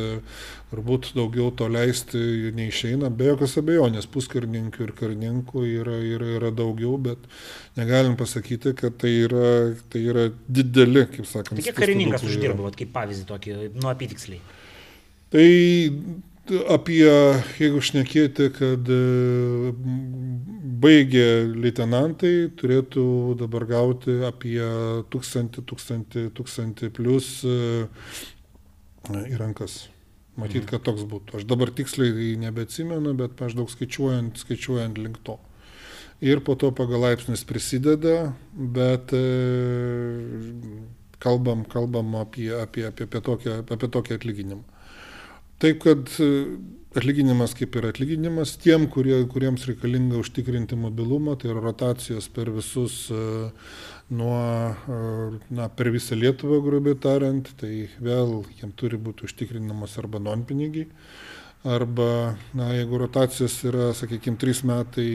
[0.72, 6.96] turbūt daugiau to leisti neišeina, be jokios abejonės, puskarininkių ir karininkų yra, yra, yra daugiau,
[7.10, 7.28] bet
[7.80, 9.52] negalim pasakyti, kad tai yra,
[9.92, 11.60] tai yra dideli, kaip sakant.
[11.60, 14.40] Tai kiek karininkas uždirba, kaip pavyzdį tokį, nu apytiksliai?
[15.32, 15.48] Tai
[16.72, 17.06] apie,
[17.60, 19.72] jeigu šnekėti, kad e,
[20.84, 23.06] baigė leitenantai, turėtų
[23.40, 24.60] dabar gauti apie
[25.14, 27.58] 1000, 1000, 1000 plus e,
[29.12, 29.82] į rankas.
[30.40, 31.42] Matyt, kad toks būtų.
[31.42, 35.38] Aš dabar tiksliai nebeatsimenu, bet maždaug skaičiuojant, skaičiuojant link to
[36.22, 39.24] ir po to pagal laipsnius prisideda, bet e,
[41.20, 44.62] kalbam, kalbam apie, apie, apie, apie, tokią, apie tokį atlyginimą.
[45.62, 46.30] Taip, kad e,
[46.98, 53.08] atlyginimas kaip ir atlyginimas tiem, kurie, kuriems reikalinga užtikrinti mobilumą, tai yra rotacijos per visus,
[53.10, 53.50] e,
[54.12, 54.38] nuo,
[55.50, 60.90] na, per visą Lietuvą, grubiai tariant, tai vėl jiems turi būti užtikrinamas arba non-pinigiai
[61.64, 65.10] arba, na, jeigu rotacijos yra, sakykime, 3 metai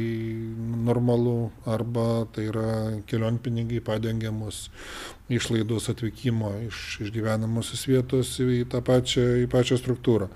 [0.87, 2.69] normalu, arba tai yra
[3.11, 4.69] kelionpinigiai padengiamus
[5.29, 10.31] išlaidos atvykimo iš išgyvenamosios vietos į tą pačią, į pačią struktūrą.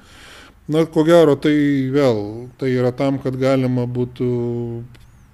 [0.70, 1.54] Na, ko gero, tai
[1.94, 4.30] vėl, tai yra tam, kad galima būtų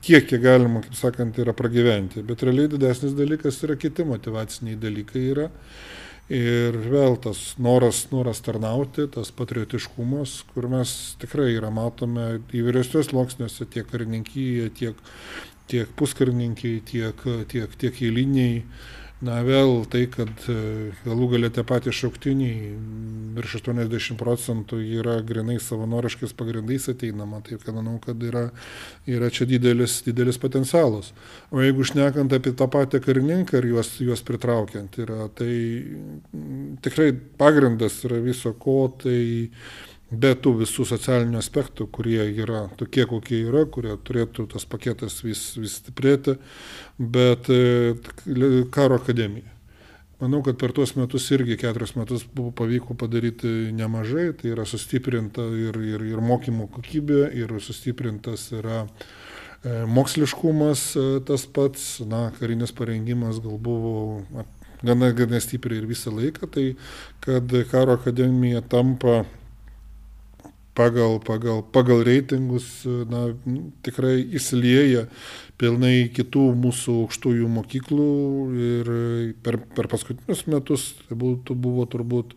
[0.07, 2.23] kiek, kiek galima, kaip sakant, yra pragyventi.
[2.27, 5.51] Bet realiai didesnis dalykas yra kiti motivaciniai dalykai yra.
[6.27, 10.91] Ir vėl tas noras, noras tarnauti, tas patriotiškumas, kur mes
[11.23, 15.05] tikrai yra matome įvairiuose sluoksniuose, tiek karininkyje, tiek,
[15.71, 18.65] tiek puskarininkiai, tiek, tiek, tiek eiliniai
[19.25, 22.75] Na vėl tai, kad e, galų galę tie patys šauktiniai,
[23.39, 28.51] virš 80 procentų yra grinai savanoriškais pagrindais ateinama, tai kad manau, kad yra,
[29.09, 31.15] yra čia didelis, didelis potencialas.
[31.49, 35.51] O jeigu šnekant apie tą patį karininką ir juos, juos pritraukiant, yra, tai
[36.85, 39.17] tikrai pagrindas yra viso ko, tai
[40.11, 45.57] be tų visų socialinių aspektų, kurie yra tokie, kokie yra, kurie turėtų tas paketas vis,
[45.59, 46.37] vis stiprėti,
[46.99, 47.95] bet e,
[48.75, 49.51] karo akademija.
[50.17, 55.45] Manau, kad per tuos metus irgi keturis metus buvo pavyko padaryti nemažai, tai yra sustiprinta
[55.53, 62.73] ir, ir, ir mokymų kokybė, ir sustiprintas yra e, moksliškumas e, tas pats, na, karinis
[62.73, 64.23] parengimas gal buvo
[64.87, 66.69] gana, gana stipriai ir visą laiką, tai
[67.27, 69.25] kad karo akademija tampa
[70.77, 73.31] pagal, pagal, pagal reitingus na,
[73.87, 75.07] tikrai įsilieja
[75.57, 78.09] pilnai kitų mūsų aukštųjų mokyklų
[78.61, 78.91] ir
[79.45, 82.35] per, per paskutinius metus tai būtų, buvo turbūt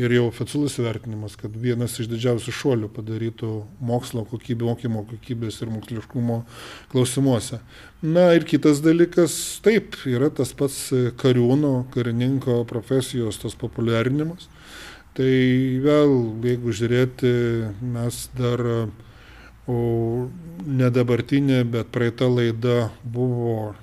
[0.00, 3.50] ir jau oficialus vertinimas, kad vienas iš didžiausių šuolių padarytų
[3.84, 6.40] mokslo kokybė, mokymo kokybės ir moksliškumo
[6.94, 7.60] klausimuose.
[8.04, 10.88] Na ir kitas dalykas, taip, yra tas pats
[11.20, 14.48] kariūno, karininko profesijos tas populiarinimas.
[15.14, 15.34] Tai
[15.78, 16.12] vėl,
[16.42, 17.30] jeigu žiūrėti,
[17.86, 18.62] mes dar,
[19.70, 19.76] o
[20.66, 23.76] ne dabartinė, bet praeita laida buvo,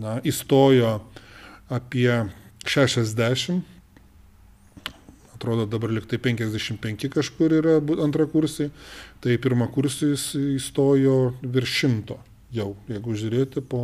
[0.00, 0.94] na, įstojo
[1.68, 2.08] apie
[2.64, 3.60] 60,
[5.36, 7.76] atrodo dabar liktai 55 kažkur yra
[8.08, 8.72] antrakursiai,
[9.20, 12.16] tai pirmakursiais įstojo virš šimto
[12.54, 13.82] jau, jeigu žiūrėti po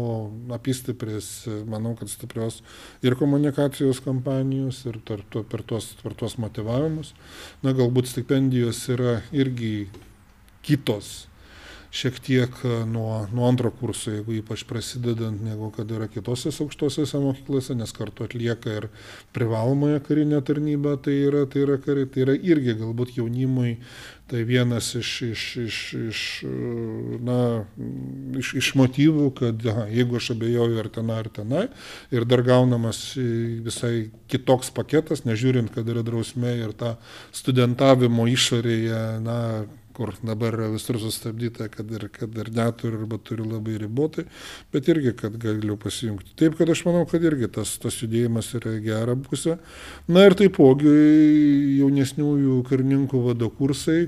[0.57, 1.31] apystiprės,
[1.71, 2.61] manau, kad stiprios
[3.07, 7.15] ir komunikacijos kampanijos, ir tar, to, per, tuos, per tuos motivavimus.
[7.63, 9.89] Na, galbūt stipendijos yra irgi
[10.67, 11.27] kitos
[11.97, 12.57] šiek tiek
[12.91, 18.27] nuo, nuo antro kurso, jeigu ypač prasidedant, negu kad yra kitose aukštosiose mokyklose, nes kartu
[18.27, 18.89] atlieka ir
[19.37, 23.77] privalomąją karinę tarnybą, tai yra, tai yra, tai yra irgi galbūt jaunimui
[24.27, 26.21] Tai vienas iš, iš, iš, iš,
[27.23, 27.39] na,
[28.41, 31.63] iš, iš motyvų, kad aha, jeigu aš abejoju ar tenai, ar tenai,
[32.11, 36.97] ir dar gaunamas visai kitoks paketas, nežiūrint, kad yra drausmė ir ta
[37.31, 39.39] studentavimo išorėje, na,
[39.97, 44.27] kur dabar yra visur sustabdyta, kad ir, kad ir neturiu arba turiu labai ribotai,
[44.75, 46.35] bet irgi, kad galiu pasijungti.
[46.37, 49.57] Taip, kad aš manau, kad irgi tas, tas judėjimas yra gera pusė.
[50.13, 50.93] Na ir taipogi
[51.81, 54.05] jaunesniųjų karininkų vado kursai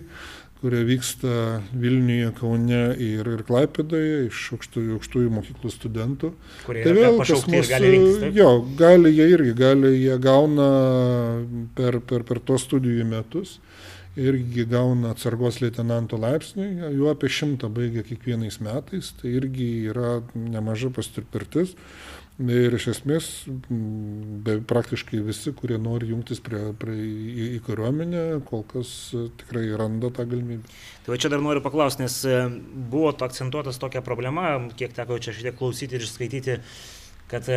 [0.59, 6.33] kurie vyksta Vilniuje, Kaune ir, ir Klaipėdoje iš aukštųjų, aukštųjų mokyklų studentų.
[6.67, 8.39] Kurie tai vėl pas mus, gali rinktis, taip?
[8.41, 8.49] jo,
[8.81, 10.69] gali jie irgi, gali jie gauna
[11.79, 13.59] per, per, per tos studijų metus
[14.19, 20.91] irgi gauna atsargos leitenanto laipsnį, jų apie šimtą baigia kiekvienais metais, tai irgi yra nemaža
[20.95, 21.77] pastirpirtis.
[22.39, 28.63] Ir iš esmės be, praktiškai visi, kurie nori jungtis prie, prie, į, į kariuomenę, kol
[28.71, 28.93] kas
[29.41, 30.71] tikrai randa tą galimybę.
[31.03, 32.21] Tai va čia dar noriu paklausti, nes
[32.93, 36.57] buvo akcentuotas tokia problema, kiek teko čia šiek tiek klausyti ir išskaityti,
[37.33, 37.51] kad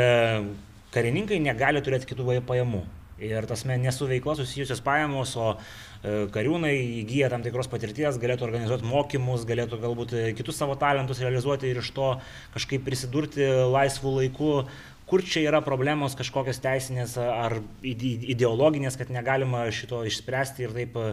[0.96, 2.82] karininkai negali turėti kitų pajamų.
[3.22, 5.60] Ir tas nesų veikla susijusios pajamos, o e,
[6.02, 6.74] kariūnai
[7.04, 11.82] įgyja tam tikros patirties, galėtų organizuoti mokymus, galėtų galbūt e, kitus savo talentus realizuoti ir
[11.84, 12.08] iš to
[12.56, 14.56] kažkaip prisidurti laisvų laikų.
[15.12, 21.08] Kur čia yra problemos kažkokios teisinės ar ideologinės, kad negalima šito išspręsti ir taip e,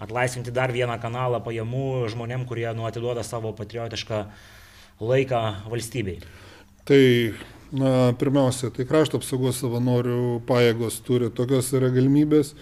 [0.00, 4.26] atlaisvinti dar vieną kanalą pajamų žmonėm, kurie nu, atiduoda savo patriotišką
[5.00, 6.20] laiką valstybei.
[6.86, 7.00] Tai
[7.70, 12.56] Na, pirmiausia, tai krašto apsaugos savanorių pajėgos turi tokios yra galimybės,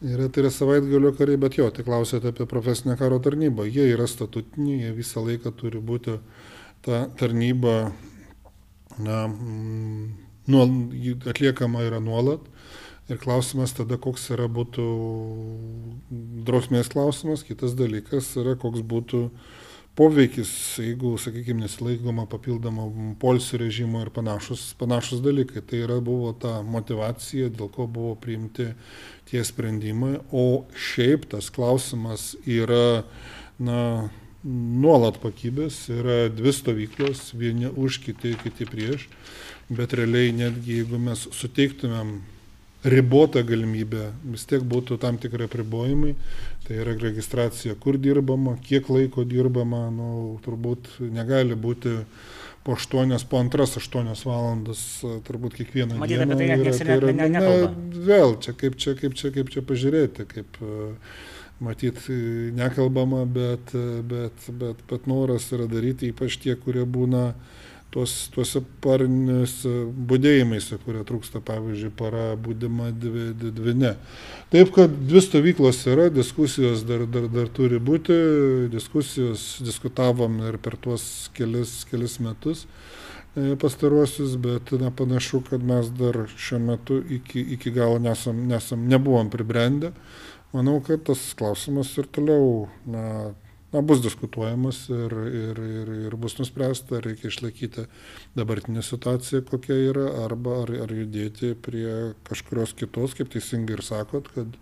[0.00, 3.66] yra tai yra savaitgalio kariai, bet jo, tai klausėte apie profesinę karo tarnybą.
[3.68, 6.18] Jie yra statutiniai, jie visą laiką turi būti
[6.84, 7.92] ta tarnyba
[8.98, 9.24] na,
[10.48, 10.76] nuol,
[11.28, 12.46] atliekama yra nuolat.
[13.10, 14.84] Ir klausimas tada, koks yra būtų
[16.46, 19.48] drausmės klausimas, kitas dalykas yra, koks būtų uh,
[20.00, 22.86] poveikis, jeigu, sakykime, nesilaikoma papildomo
[23.20, 25.60] polsio režimo ir panašus, panašus dalykai.
[25.60, 28.70] Tai yra buvo ta motivacija, dėl ko buvo priimti
[29.28, 30.14] tie sprendimai.
[30.32, 33.04] O šiaip tas klausimas yra,
[33.60, 34.08] na,
[34.44, 39.04] nuolat pakybės, yra dvi stovyklos, vieni už, kiti, kiti prieš,
[39.68, 42.22] bet realiai netgi jeigu mes suteiktumėm
[42.84, 46.14] ribota galimybė, vis tiek būtų tam tikrai apribojimai,
[46.66, 51.98] tai yra registracija, kur dirbama, kiek laiko dirbama, nu, turbūt negali būti
[52.64, 54.84] po 8, po 2-8 valandas,
[55.28, 56.32] turbūt kiekvieną Matyt, dieną.
[56.32, 59.52] Matyt, apie tai yra, tai ne, ne, ne, vėl, čia kaip čia, kaip čia, kaip
[59.52, 60.60] čia pažiūrėti, kaip
[61.60, 62.06] matyt,
[62.56, 63.72] nekalbama, bet,
[64.08, 67.58] bet, bet, bet noras yra daryti, ypač tie, kurie būna uh,
[67.94, 69.70] tuos, tuose pariniuose
[70.10, 73.92] būdėjimuose, kurie trūksta, pavyzdžiui, para būdima dvi, dvi ne.
[74.52, 78.16] Taip, kad dvi stovyklos yra, diskusijos dar, dar, dar turi būti,
[78.72, 81.04] diskusijos diskutavom ir per tuos
[81.36, 82.64] kelis, kelis metus
[83.34, 88.86] e, pastaruosius, bet na, panašu, kad mes dar šiuo metu iki, iki galo nesam, nesam,
[88.90, 89.94] nebuvom pribrendę.
[90.54, 93.30] Manau, kad tas klausimas ir toliau na,
[93.72, 97.86] na, bus diskutuojamas ir, ir, ir, ir bus nuspręsta, ar reikia išlaikyti
[98.38, 104.30] dabartinę situaciją, kokia yra, arba ar, ar judėti prie kažkurios kitos, kaip teisingai ir sakot,
[104.34, 104.60] kad,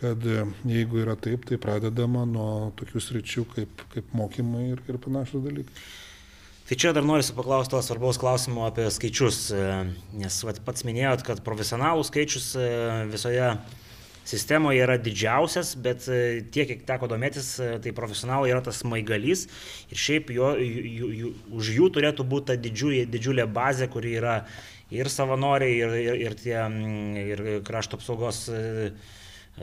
[0.00, 0.26] kad
[0.66, 5.86] jeigu yra taip, tai pradedama nuo tokių sričių kaip, kaip mokymai ir, ir panašus dalykai.
[6.66, 9.52] Tai čia dar noriu paklausti to svarbaus klausimo apie skaičius,
[10.18, 12.48] nes vat, pats minėjot, kad profesionalų skaičius
[13.12, 13.52] visoje
[14.26, 19.46] sistemoje yra didžiausias, bet e, tiek, kiek teko domėtis, e, tai profesionalai yra tas maigalys
[19.92, 24.40] ir šiaip jo, jų, jų, už jų turėtų būti ta didžiulė, didžiulė bazė, kuri yra
[24.94, 26.58] ir savanoriai, ir, ir, ir, tie,
[27.22, 28.90] ir krašto apsaugos e,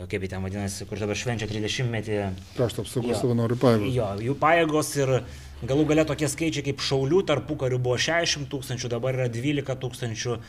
[0.09, 2.19] kaip jį ten vadinasi, kur dabar švenčia 30-metį.
[2.57, 3.93] Krašto apsaugos savanorių pajėgos.
[3.93, 5.17] Jo, jų pajėgos ir
[5.63, 10.39] galų galia tokie skaičiai kaip šaulių tarpu karių buvo 60 tūkstančių, dabar yra 12 tūkstančių.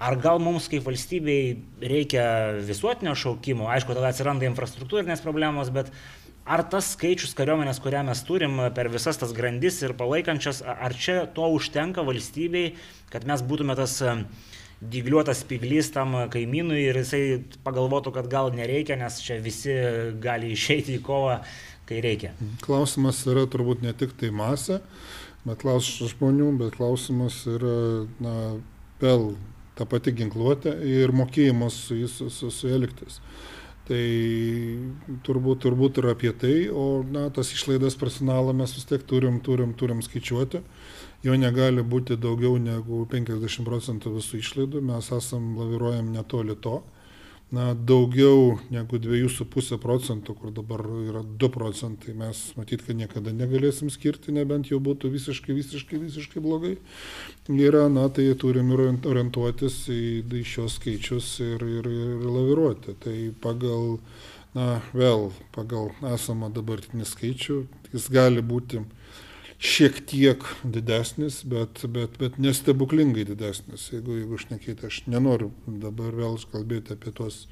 [0.00, 2.24] Ar gal mums kaip valstybei reikia
[2.64, 5.90] visuotinio šaukimo, aišku, tada atsiranda infrastruktūrinės problemos, bet
[6.48, 11.26] ar tas skaičius kariuomenės, kurią mes turim per visas tas grandis ir palaikančias, ar čia
[11.36, 12.72] to užtenka valstybei,
[13.12, 13.98] kad mes būtume tas
[14.80, 17.22] dygliuotas spiglys tam kaimynui ir jisai
[17.66, 19.76] pagalvotų, kad gal nereikia, nes čia visi
[20.22, 21.42] gali išeiti į kovą,
[21.84, 22.32] kai reikia.
[22.64, 24.80] Klausimas yra turbūt ne tik tai masė,
[25.44, 27.76] bet klausimas žmonių, bet klausimas yra,
[28.24, 28.34] na,
[29.04, 29.34] vėl
[29.80, 33.20] ta pati ginkluotė ir mokėjimas su jais su, su, su elgtis.
[33.88, 34.04] Tai
[35.26, 39.72] turbūt, turbūt ir apie tai, o na, tas išlaidas personalą mes vis tiek turim, turim,
[39.74, 40.60] turim skaičiuoti.
[41.26, 46.78] Jo negali būti daugiau negu 50 procentų visų išlaidų, mes esam laviruojam netoli to
[47.50, 53.90] na, daugiau negu 2,5 procentų, kur dabar yra 2 procentai, mes matyt, kad niekada negalėsim
[53.90, 56.76] skirti, nebent jau būtų visiškai, visiškai, visiškai blogai.
[57.50, 62.94] Yra, na, tai turim ir orientuotis į, į šios skaičius ir, ir, ir laviruoti.
[63.02, 63.98] Tai pagal,
[64.54, 68.84] na, vėl, pagal esamą dabartinį skaičių, jis gali būti
[69.60, 73.90] šiek tiek didesnis, bet, bet, bet nestebuklingai didesnis.
[73.92, 77.42] Jeigu, jeigu šnekėti, aš nenoriu dabar vėl kalbėti apie tuos,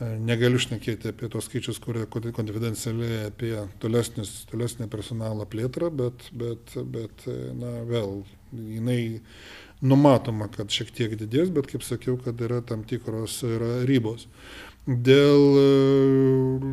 [0.00, 3.52] e, negaliu šnekėti apie tos skaičius, kurie konfidencialiai apie
[3.84, 8.22] tolesnis, tolesnį personalą plėtrą, bet, bet, bet e, na, vėl
[8.54, 9.02] jinai
[9.84, 14.30] numatoma, kad šiek tiek didės, bet kaip sakiau, kad yra tam tikros yra ribos.
[14.84, 15.68] Dėl, e,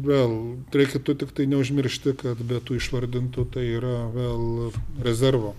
[0.03, 0.33] vėl,
[0.75, 5.53] reikėtų tik tai neužmiršti, kad be tų išvardintų tai yra vėl rezervo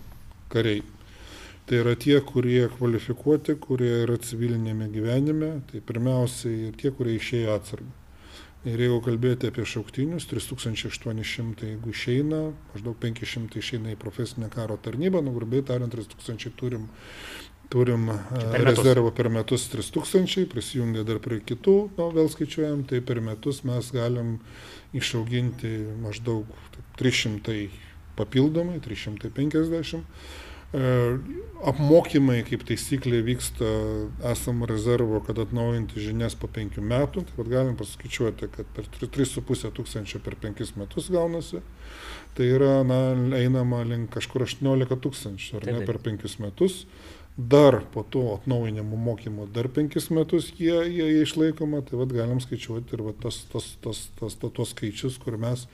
[0.53, 0.83] kariai.
[1.65, 7.57] Tai yra tie, kurie kvalifikuoti, kurie yra civilinėme gyvenime, tai pirmiausiai ir tie, kurie išėjo
[7.57, 7.89] atsargų.
[8.69, 12.43] Ir jeigu kalbėti apie šauktinius, 3800 jeigu išeina,
[12.75, 16.85] maždaug 500 išeina į profesinę karo tarnybą, nu grubiai tariant, 3000 turim,
[17.73, 23.23] turim per rezervą per metus 3000, prisijungia dar prie kitų, nu, vėl skaičiuojam, tai per
[23.25, 24.37] metus mes galim
[24.97, 25.73] išauginti
[26.05, 26.49] maždaug
[27.01, 27.67] 300
[28.19, 30.03] papildomai, 350
[30.73, 30.85] E,
[31.69, 33.67] apmokymai kaip taisyklė vyksta
[34.31, 37.27] esamo rezervo, kad atnaujinti žinias po penkių metų.
[37.29, 41.61] Taip pat galim paskaičiuoti, kad per 3,5 tūkstančio per penkis metus gaunasi.
[42.33, 43.03] Tai yra, na,
[43.37, 46.87] einama link kažkur 18 tūkstančių, ar ne, per penkis metus.
[47.37, 52.43] Dar po to atnaujinimo mokymo dar penkis metus jie, jie, jie išlaikoma, tai vad galim
[52.45, 55.65] skaičiuoti ir va, tas, tas, tas, tas, tas, tos skaičius, kur mes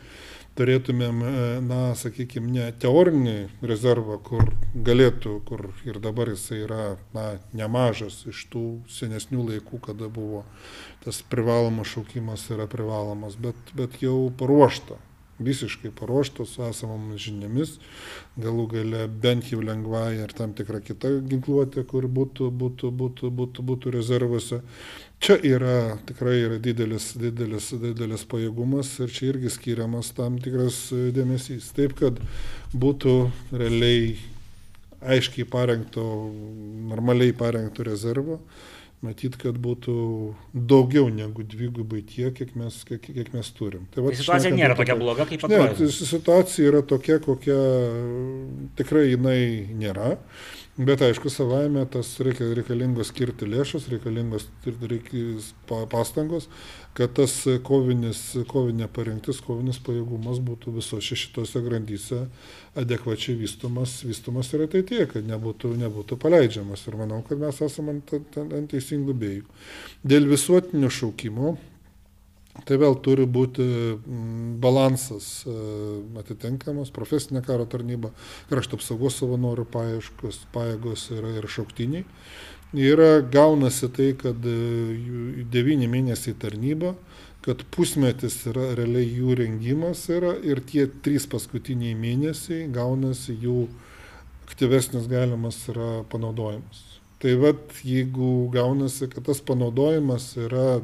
[0.58, 1.32] turėtumėm, e,
[1.66, 3.34] na, sakykime, ne teorinį
[3.66, 4.52] rezervą, kur
[4.86, 6.84] galėtų, kur ir dabar jisai yra,
[7.14, 10.44] na, nemažas iš tų senesnių laikų, kada buvo
[11.02, 15.02] tas privalomas šaukimas yra privalomas, bet, bet jau paruošta
[15.38, 17.74] visiškai paruoštos su esamomis žiniomis,
[18.40, 23.66] galų gale bent jau lengvai ir tam tikra kita ginkluotė, kur būtų, būtų, būtų, būtų,
[23.70, 24.62] būtų rezervuose.
[25.22, 31.72] Čia yra tikrai yra didelis, didelis, didelis pajėgumas ir čia irgi skiriamas tam tikras dėmesys.
[31.74, 32.20] Taip, kad
[32.74, 33.14] būtų
[33.50, 34.16] realiai
[34.98, 36.02] aiškiai parengto,
[36.90, 38.40] normaliai parengto rezervo
[39.04, 39.94] matyt, kad būtų
[40.52, 43.86] daugiau negu dvigubai tiek, kiek mes, kiek, kiek mes turim.
[43.94, 45.74] Tai, va, tai situacija nėra tokia bloga, kaip atrodo.
[45.78, 47.58] Ne, situacija yra tokia, kokia
[48.80, 49.40] tikrai jinai
[49.78, 50.16] nėra.
[50.78, 54.44] Bet aišku, savaime tas reikia, reikalingos skirti lėšas, reikalingos
[55.90, 56.44] pastangos,
[56.94, 57.32] kad tas
[57.66, 62.20] kovinis, kovinė parengtis, kovinis pajėgumas būtų visose šitose grandyse
[62.78, 66.86] adekvačiai vystomas, vystomas ir ateityje, kad nebūtų, nebūtų paleidžiamas.
[66.86, 69.48] Ir manau, kad mes esame ant, ant, ant teisingų bėjų.
[70.14, 71.56] Dėl visuotinio šaukimo
[72.66, 75.54] Tai vėl turi būti mm, balansas e,
[76.20, 78.10] atitinkamas, profesinė karo tarnyba,
[78.50, 82.06] krašto apsaugos savanorių paieškos, pajėgos yra ir šauktiniai.
[82.76, 84.56] Yra gaunasi tai, kad e,
[85.52, 86.96] devyni mėnesiai tarnyba,
[87.46, 93.68] kad pusmetis yra realiai jų rengimas yra ir tie trys paskutiniai mėnesiai gaunasi jų
[94.48, 96.82] aktyvesnis galimas yra panaudojimas.
[97.22, 100.80] Tai vad, jeigu gaunasi, kad tas panaudojimas yra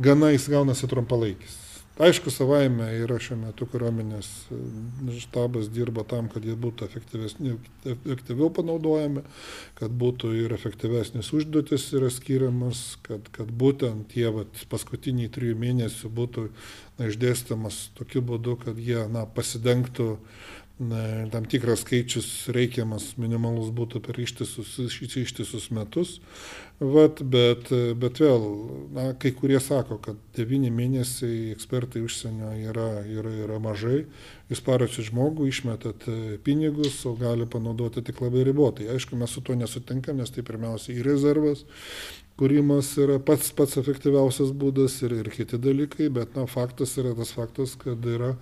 [0.00, 1.58] gana jis gaunasi trumpalaikis.
[2.00, 4.58] Aišku, savaime yra šiuo metu kariuomenės e,
[5.20, 9.20] štabas dirba tam, kad jie būtų efektyviau panaudojami,
[9.76, 16.08] kad būtų ir efektyvesnis užduotis yra skiriamas, kad, kad būtent tie vat, paskutiniai trijų mėnesių
[16.16, 20.14] būtų na, išdėstamas tokiu būdu, kad jie na, pasidengtų
[20.80, 26.16] na, tam tikras skaičius reikiamas minimalus būtų per ištisus, ištisus metus.
[26.80, 27.66] Vat, bet,
[28.00, 28.44] bet vėl,
[28.96, 34.06] na, kai kurie sako, kad devyni mėnesiai ekspertai užsienio yra, yra, yra mažai,
[34.48, 38.88] jūs parašyt žmogų, išmetat e, pinigus, o gali panaudoti tik labai ribotai.
[38.94, 41.66] Aišku, mes su to nesutinkam, nes tai pirmiausia į rezervas,
[42.40, 47.34] kūrimas yra pats pats efektyviausias būdas ir, ir kiti dalykai, bet na, faktas yra tas
[47.36, 48.38] faktas, kad yra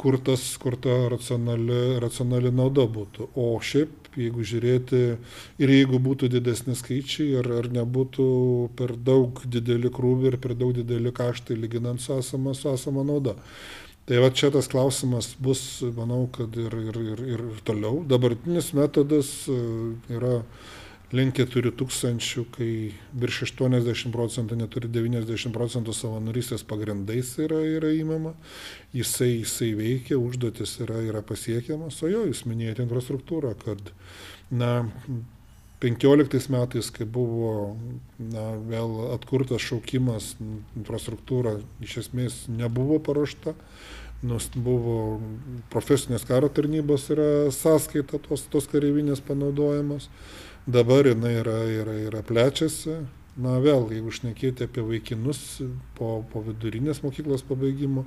[0.00, 3.34] kur, tas, kur ta racionali, racionali nauda būtų.
[3.36, 5.02] O šiaip jeigu žiūrėti
[5.62, 8.26] ir jeigu būtų didesni skaičiai, ar, ar nebūtų
[8.78, 13.36] per daug dideli krūviai ir per daug dideli kaštai lyginant su esama, su esama nauda.
[14.02, 15.62] Tai va čia tas klausimas bus,
[15.94, 18.00] manau, kad ir, ir, ir, ir toliau.
[18.10, 19.58] Dabartinis metodas e,
[20.10, 20.40] yra
[21.12, 22.70] link 4000, kai
[23.20, 28.32] virš 80 procentų neturi 90 procentų savanorystės pagrindais yra, yra įmama,
[28.96, 33.92] jisai, jisai veikia, užduotis yra, yra pasiekiamas, o jo, jūs minėjote infrastruktūrą, kad
[34.50, 34.72] na,
[35.82, 37.76] 15 metais, kai buvo
[38.16, 40.36] na, vėl atkurtas šaukimas,
[40.78, 43.56] infrastruktūra iš esmės nebuvo paruošta,
[44.22, 45.18] nors buvo
[45.72, 50.06] profesinės karo tarnybos yra sąskaita tos, tos kareivinės panaudojimas,
[50.66, 53.00] dabar jinai yra, yra, yra plečiasi,
[53.32, 55.38] Na vėl, jeigu šnekėti apie vaikinus
[55.96, 58.04] po, po vidurinės mokyklos pabaigimo,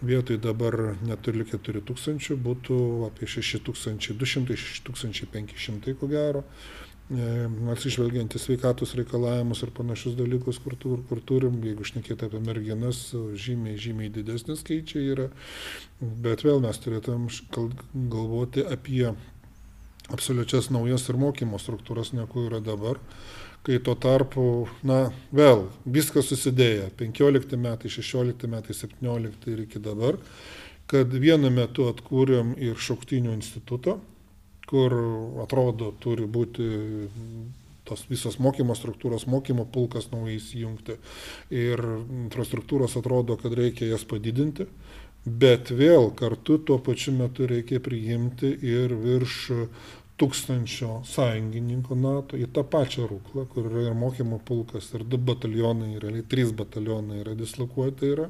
[0.00, 2.78] vietoj dabar netoli 4000 būtų
[3.10, 6.46] apie 6200, 6500 ko gero.
[7.12, 7.26] E,
[7.74, 13.10] atsižvelgiant į sveikatos reikalavimus ir panašius dalykus, kur, tur, kur turim, jeigu šnekėti apie merginas,
[13.12, 15.28] žymiai, žymiai didesni skaičiai yra,
[16.00, 17.28] bet vėl mes turėtum
[17.92, 19.12] galvoti apie
[20.12, 23.00] absoliučias naujas ir mokymo struktūras, negu yra dabar.
[23.62, 24.44] Kai tuo tarpu,
[24.82, 26.88] na, vėl, viskas susidėjo.
[26.98, 30.18] 15 metai, 16 metai, 17 ir iki dabar,
[30.90, 34.00] kad vienu metu atkūrėm ir šauktinių institutą,
[34.66, 34.96] kur
[35.44, 36.66] atrodo turi būti
[37.86, 40.98] tos visos mokymo struktūros, mokymo pulkas naujai įsijungti
[41.54, 41.82] ir
[42.26, 44.68] infrastruktūros atrodo, kad reikia jas padidinti,
[45.26, 49.36] bet vėl kartu tuo pačiu metu reikia priimti ir virš
[50.22, 55.96] tūkstančio sąjungininkų NATO į tą pačią rūklą, kur yra ir mokymo pulkas, ir du batalionai,
[56.02, 58.28] realiai trys batalionai yra dislokuoti, yra.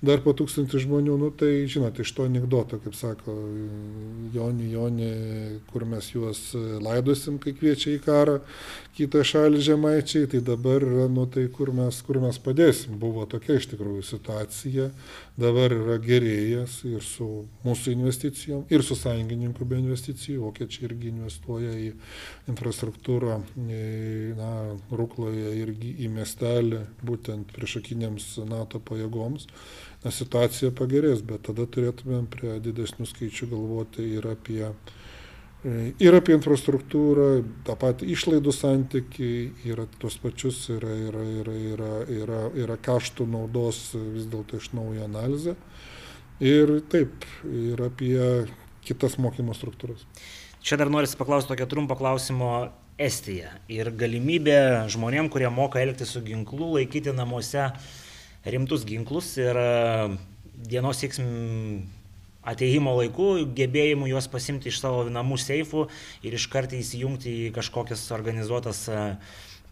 [0.00, 3.34] Dar po tūkstantį žmonių, nu tai žinote, iš to anegdoto, kaip sako
[4.32, 5.10] Joni, Joni,
[5.72, 8.38] kur mes juos laidosim, kai kviečia į karą,
[8.98, 12.96] kitą šalį žemaičiai, tai dabar yra, nu tai kur mes, kur mes padėsim.
[12.98, 14.88] Buvo tokia iš tikrųjų situacija,
[15.38, 17.28] dabar yra gerėjas ir su
[17.66, 21.92] mūsų investicijom, ir su sąjungininkų be investicijų, vokiečiai irgi investuoja į
[22.50, 23.40] infrastruktūrą,
[24.38, 24.52] na,
[24.90, 29.46] Rukloje irgi į miestelį, būtent priešakiniams NATO pajėgoms.
[30.04, 34.62] Na, situacija pagerės, bet tada turėtumėm prie didesnių skaičių galvoti ir apie
[35.64, 37.28] ir apie infrastruktūrą,
[37.66, 39.30] tą patį išlaidų santyki,
[39.66, 45.06] yra tos pačius, yra, yra, yra, yra, yra, yra kaštų naudos vis dėlto iš naujo
[45.08, 45.56] analizę.
[46.38, 48.18] Ir taip, ir apie
[48.86, 50.04] kitas mokymo struktūras.
[50.62, 52.68] Čia dar norisi paklausti tokio trumpo klausimo
[52.98, 57.68] Estija ir galimybė žmonėm, kurie moka elgtis su ginklu, laikyti namuose
[58.48, 59.68] rimtus ginklus ir e,
[60.66, 61.28] dienos sieksim
[62.48, 65.86] ateimo laiku, gebėjimu juos pasimti iš savo namų seifų
[66.26, 69.04] ir iš karto įsijungti į kažkokias organizuotas e,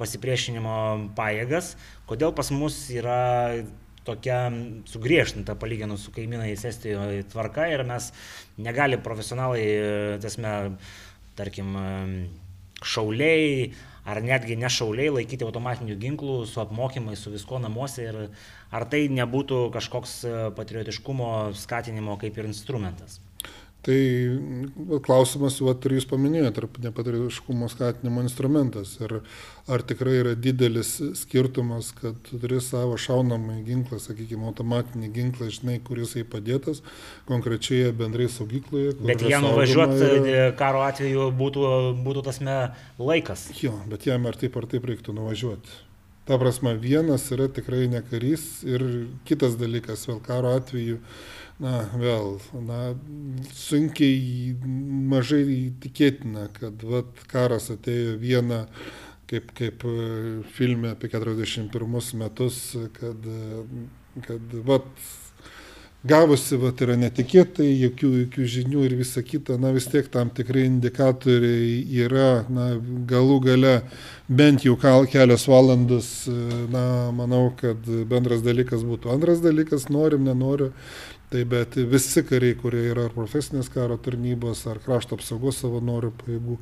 [0.01, 0.77] pasipriešinimo
[1.17, 1.75] pajėgas.
[2.11, 3.65] Kodėl pas mus yra
[4.07, 4.39] tokia
[4.87, 8.13] sugriežtinta palyginus su kaimynais Estijoje tvarka ir mes
[8.63, 9.65] negali profesionalai,
[10.23, 10.53] tasme,
[11.39, 11.75] tarkim,
[12.87, 13.73] šauliai
[14.07, 18.21] ar netgi nešauliai laikyti automatinių ginklų su apmokymais, su visko namuose ir
[18.71, 20.19] ar tai nebūtų kažkoks
[20.57, 23.21] patriotiškumo skatinimo kaip ir instrumentas.
[23.87, 28.97] Tai klausimas, vat, ir jūs paminėjote, tarp nepatriotiškumo skatinimo instrumentas.
[28.99, 29.21] Ir
[29.71, 35.79] ar tikrai yra didelis skirtumas, kad tu turi savo šaunamą ginklą, sakykime, automatinį ginklą, žinai,
[35.87, 36.83] kuris jai padėtas,
[37.31, 38.97] konkrečiai bendrai saugykloje.
[39.07, 40.29] Bet jie nuvažiuoti ir...
[40.35, 41.71] E, karo atveju būtų,
[42.03, 42.59] būtų tasme
[42.99, 43.53] laikas.
[43.63, 45.83] Jo, bet jam ar taip ar taip reiktų nuvažiuoti.
[46.27, 48.83] Ta prasme, vienas yra tikrai ne karys ir
[49.31, 50.99] kitas dalykas, vėl karo atveju
[51.63, 52.81] na, vėl, na,
[53.57, 54.55] sunkiai,
[55.13, 55.45] mažai
[55.83, 58.65] tikėtina, kad vat, karas atėjo vieną,
[59.31, 59.95] kaip, kaip e,
[60.57, 62.61] filme apie 41 metus,
[62.99, 63.31] kad,
[64.27, 65.07] kad vat,
[66.07, 70.67] gavosi, vat, yra netikėtai, jokių, jokių žinių ir visa kita, na vis tiek tam tikrai
[70.69, 72.75] indikatoriai yra, na,
[73.09, 73.75] galų gale
[74.29, 76.11] bent jau kelios valandos,
[76.71, 77.81] na, manau, kad
[78.11, 79.15] bendras dalykas būtų.
[79.17, 80.73] Antras dalykas, norim, nenoriu,
[81.27, 86.59] Tai bet visi kariai, kurie yra ar profesinės karo tarnybos, ar krašto apsaugos savanorių pajėgų,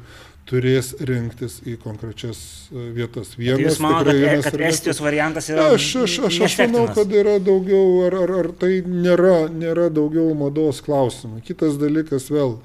[0.48, 2.40] turės rinktis į konkrečias
[2.72, 3.34] e, vietas.
[3.36, 5.68] Vienas, Jūs manote, kad, kad Estijos variantas yra...
[5.76, 10.32] Aš, aš, aš, aš manau, kad yra daugiau, ar, ar, ar tai nėra, nėra daugiau
[10.38, 11.44] mados klausimų.
[11.44, 12.56] Kitas dalykas vėl,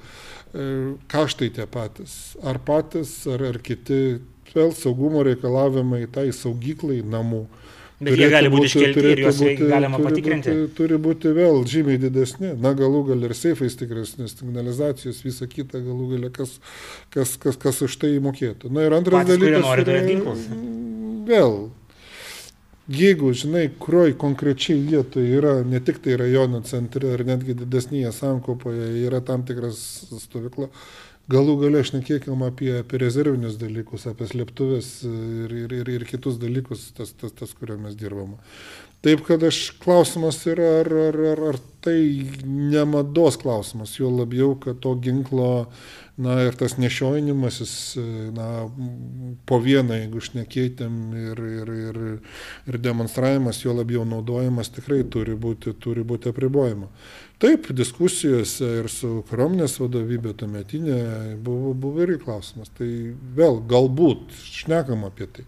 [0.52, 0.66] e,
[1.12, 2.16] kaštai tie patys.
[2.40, 4.20] Ar patys, ar, ar kiti,
[4.54, 7.44] vėl saugumo reikalavimai tai saugyklai namų
[8.00, 10.52] Bet jie gali būti iškelti ir juos būti, galima turi patikrinti.
[10.56, 15.82] Būti, turi būti vėl žymiai didesni, na galų gal ir seifais tikresnis, signalizacijos, visa kita
[15.84, 16.54] galų galia, kas,
[17.12, 18.72] kas, kas, kas už tai mokėtų.
[18.72, 19.66] Na ir antras Patys, dalykas.
[19.66, 20.62] Nori yra.
[21.28, 21.58] Vėl,
[23.02, 28.94] jeigu žinai, kurioj konkrečiai vietoje yra, ne tik tai rajono centre, ar netgi didesnėje sankopoje
[29.04, 29.82] yra tam tikras
[30.24, 30.72] stovykla,
[31.30, 36.88] Galų gale šnekėkime apie, apie rezervinius dalykus, apie slėptuvės ir, ir, ir, ir kitus dalykus,
[36.96, 38.40] tas, tas, tas kurio mes dirbame.
[39.00, 42.00] Taip, kad aš klausimas yra, ar, ar, ar, ar tai
[42.44, 45.70] nemados klausimas, jo labiau, kad to ginklo,
[46.20, 47.72] na ir tas nešiojinimasis,
[48.36, 48.48] na,
[49.48, 52.02] po vieną, jeigu šnekėtėm ir, ir, ir,
[52.68, 56.90] ir demonstravimas, jo labiau naudojimas tikrai turi būti, turi būti apribojama.
[57.40, 60.96] Taip, diskusijose ir su kariuomenės vadovybė tuometinė
[61.40, 62.68] buvo, buvo irgi klausimas.
[62.76, 62.88] Tai
[63.36, 65.46] vėl galbūt šnekam apie tai.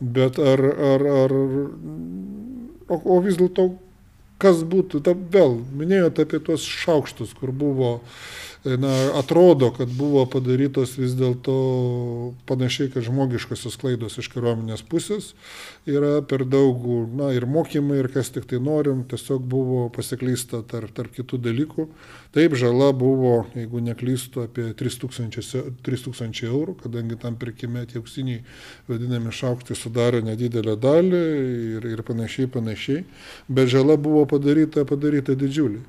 [0.00, 3.70] Bet ar, ar, ar o, o vis dėlto
[4.40, 7.98] kas būtų, ta, vėl minėjote apie tuos šaukštus, kur buvo
[8.64, 11.54] na, atrodo, kad buvo padarytos vis dėlto
[12.48, 15.30] panašiai, kad žmogiškosios klaidos iš kariuomenės pusės
[15.88, 16.84] yra per daug,
[17.16, 21.88] na, ir mokymai, ir kas tik tai norim, tiesiog buvo pasiklysta tarp, tarp kitų dalykų.
[22.36, 28.44] Taip, žala buvo, jeigu neklystu, apie 3000, 3000 eurų, kadangi tam pirkime tie auksiniai
[28.86, 31.24] vadinami šaukštai sudaro nedidelę dalį
[31.80, 33.02] ir, ir panašiai, panašiai,
[33.48, 35.80] bet žala buvo padaryta, padaryta didžiulį.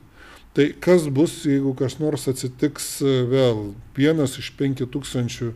[0.52, 3.00] Tai kas bus, jeigu kas nors atsitiks
[3.32, 5.56] vėl vienas iš 5500,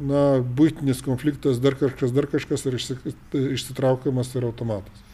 [0.00, 5.04] na, būtinis konfliktas, dar kažkas, dar kažkas ir išsitraukiamas ir automatas.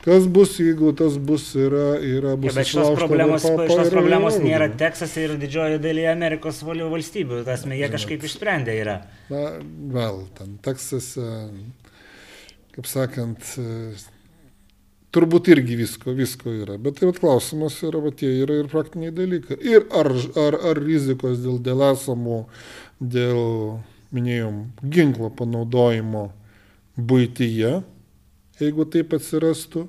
[0.00, 2.54] Kas bus, jeigu tas bus, yra, yra bus.
[2.54, 6.62] Ja, bet šios problemos, pa, pa, šios problemos yra, nėra Teksase ir didžioji dalyje Amerikos
[6.64, 7.42] valstybių.
[7.44, 8.96] Tas jie kažkaip išsprendė yra.
[9.28, 9.42] Na,
[9.92, 11.26] vėl, ten Teksase,
[12.72, 13.44] kaip sakant,
[15.14, 16.78] turbūt irgi visko, visko yra.
[16.78, 19.58] Bet tai vat, klausimas yra, va tie yra ir praktiniai dalykai.
[19.62, 22.42] Ir ar, ar, ar rizikos dėl, dėl esamų,
[23.00, 23.40] dėl,
[24.14, 24.60] minėjom,
[24.90, 26.28] ginklo panaudojimo
[26.98, 27.80] būtyje
[28.60, 29.86] jeigu taip atsirastų,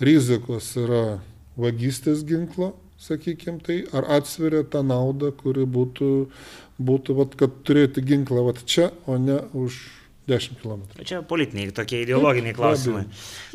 [0.00, 1.20] rizikos yra
[1.60, 6.10] vagystės ginklo, sakykime, tai ar atsveria tą naudą, kuri būtų,
[6.80, 9.80] būtų vat, kad turėti ginklą vat čia, o ne už
[10.28, 10.82] 10 km.
[11.06, 13.02] Čia politiniai, tokie ideologiniai klausimai.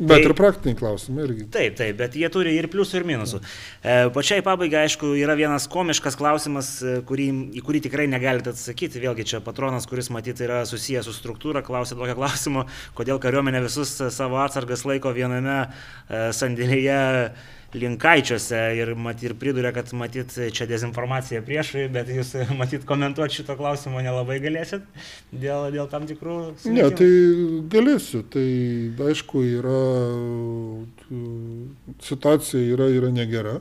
[0.00, 1.46] Bet tai, ir praktiniai klausimai irgi.
[1.54, 3.40] Taip, taip, bet jie turi ir pliusų, ir minusų.
[3.80, 9.00] E, pačiai pabaigai, aišku, yra vienas komiškas klausimas, e, kurį, į kurį tikrai negalite atsakyti.
[9.02, 12.66] Vėlgi čia patronas, kuris matyti yra susijęs su struktūra, klausė tokio klausimo,
[12.98, 15.68] kodėl kariuomenė visus savo atsargas laiko viename e,
[16.36, 17.00] sandėlyje
[17.74, 23.56] linkaičiuose ir, mat, ir priduria, kad matyt čia dezinformacija priešui, bet jūs matyt komentuoti šito
[23.58, 24.86] klausimo nelabai galėsit
[25.32, 26.36] dėl, dėl tam tikrų...
[26.62, 26.76] Sumėkimų.
[26.78, 27.10] Ne, tai
[27.76, 28.22] galėsiu.
[28.32, 28.46] Tai
[29.10, 29.80] aišku, yra
[32.06, 33.58] situacija yra, yra negera.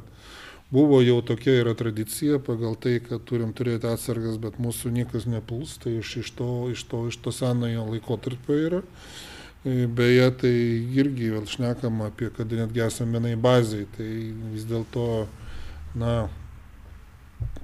[0.74, 5.78] Buvo jau tokia yra tradicija pagal tai, kad turim turėti atsargas, bet mūsų niekas nepuls,
[5.84, 8.82] tai iš, iš, to, iš, to, iš to senojo laikotarpio yra.
[9.66, 10.54] Beje, tai
[10.94, 14.10] irgi vėl šnekama apie, kad netgi esame vienai baziai, tai
[14.54, 15.26] vis dėlto,
[15.98, 16.28] na,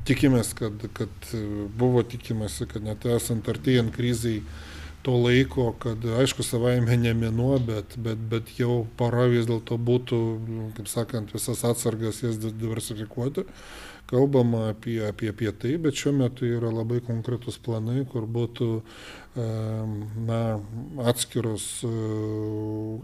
[0.09, 1.29] tikimės, kad, kad
[1.77, 4.39] buvo tikimasi, kad net esant artėjant krizai
[5.05, 10.19] to laiko, kad aišku savaime neminuo, bet, bet, bet jau para vis dėlto būtų,
[10.77, 13.47] kaip sakant, visas atsargas jas diversifikuoti
[14.11, 18.69] kalbama apie, apie, apie tai, bet šiuo metu yra labai konkretus planai, kur būtų
[20.27, 20.41] na,
[21.07, 21.67] atskiros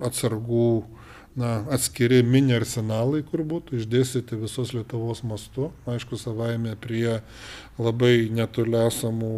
[0.03, 0.71] atsargų,
[1.39, 7.21] na, atskiri mini arsenalai, kur būtų išdėstyti visos Lietuvos mastu, aišku, savaime prie
[7.79, 9.31] labai netoliesamų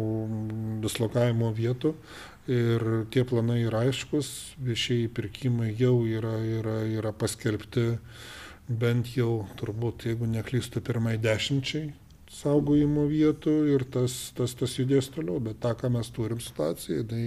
[0.82, 1.94] dislokavimo vietų.
[2.50, 2.82] Ir
[3.14, 4.28] tie planai yra aiškus,
[4.58, 7.92] viešieji pirkimai jau yra, yra, yra paskelbti
[8.66, 11.92] bent jau turbūt, jeigu neklystu, pirmai dešimčiai
[12.30, 15.40] saugojimo vietų ir tas, tas, tas judės toliau.
[15.42, 17.24] Bet tą, ką mes turim situaciją, tai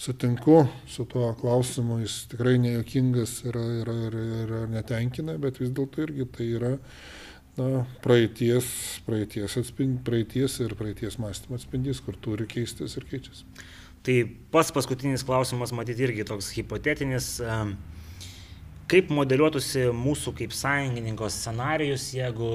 [0.00, 6.06] sutinku su tuo klausimu, jis tikrai nejuokingas ir, ir, ir, ir netenkina, bet vis dėlto
[6.06, 6.72] irgi tai yra
[7.58, 8.72] na, praeities,
[9.06, 13.46] praeities, atspind, praeities ir praeities mąstymo atspindys, kur turi keistis ir keičiasi.
[14.02, 14.16] Tai
[14.50, 17.36] pats paskutinis klausimas, matyti, irgi toks hipotetinis.
[18.90, 22.50] Kaip modeliuotųsi mūsų kaip sąjungininko scenarius, jeigu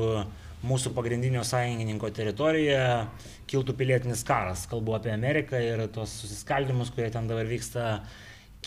[0.68, 3.06] mūsų pagrindinio sąjungininko teritorijoje
[3.50, 4.66] kiltų pilietinis karas.
[4.70, 8.02] Kalbu apie Ameriką ir tos susiskaldimus, kurie ten dabar vyksta.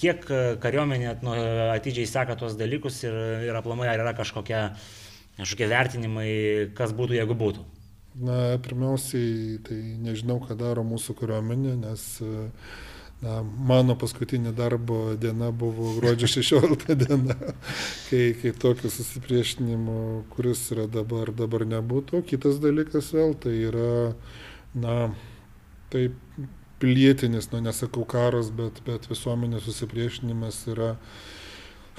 [0.01, 0.25] Kiek
[0.63, 1.35] kariuomenė nu,
[1.75, 3.17] atidžiai seka tuos dalykus ir,
[3.51, 4.63] ir aplamai ar yra kažkokie,
[5.37, 6.31] kažkokie vertinimai,
[6.79, 7.67] kas būtų, jeigu būtų?
[8.19, 12.07] Na, pirmiausiai, tai nežinau, ką daro mūsų kariuomenė, nes
[13.21, 17.35] Na, mano paskutinė darbo diena buvo gruodžio 16 diena,
[18.09, 19.97] kai, kai tokio susipriešinimo,
[20.33, 22.23] kuris yra dabar, dabar nebūtų.
[22.31, 23.91] Kitas dalykas vėl tai yra,
[24.73, 24.95] na,
[25.93, 26.07] tai
[26.81, 30.95] pilietinis, nu nesakau karas, bet, bet visuomenės susipriešinimas yra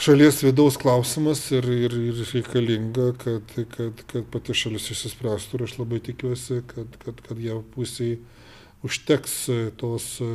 [0.02, 5.78] šalies vidaus klausimas ir, ir, ir reikalinga, kad, kad, kad pati šalis išsispręstų ir aš
[5.78, 8.18] labai tikiuosi, kad, kad, kad jie pusiai
[8.88, 10.30] užteks e, tos e,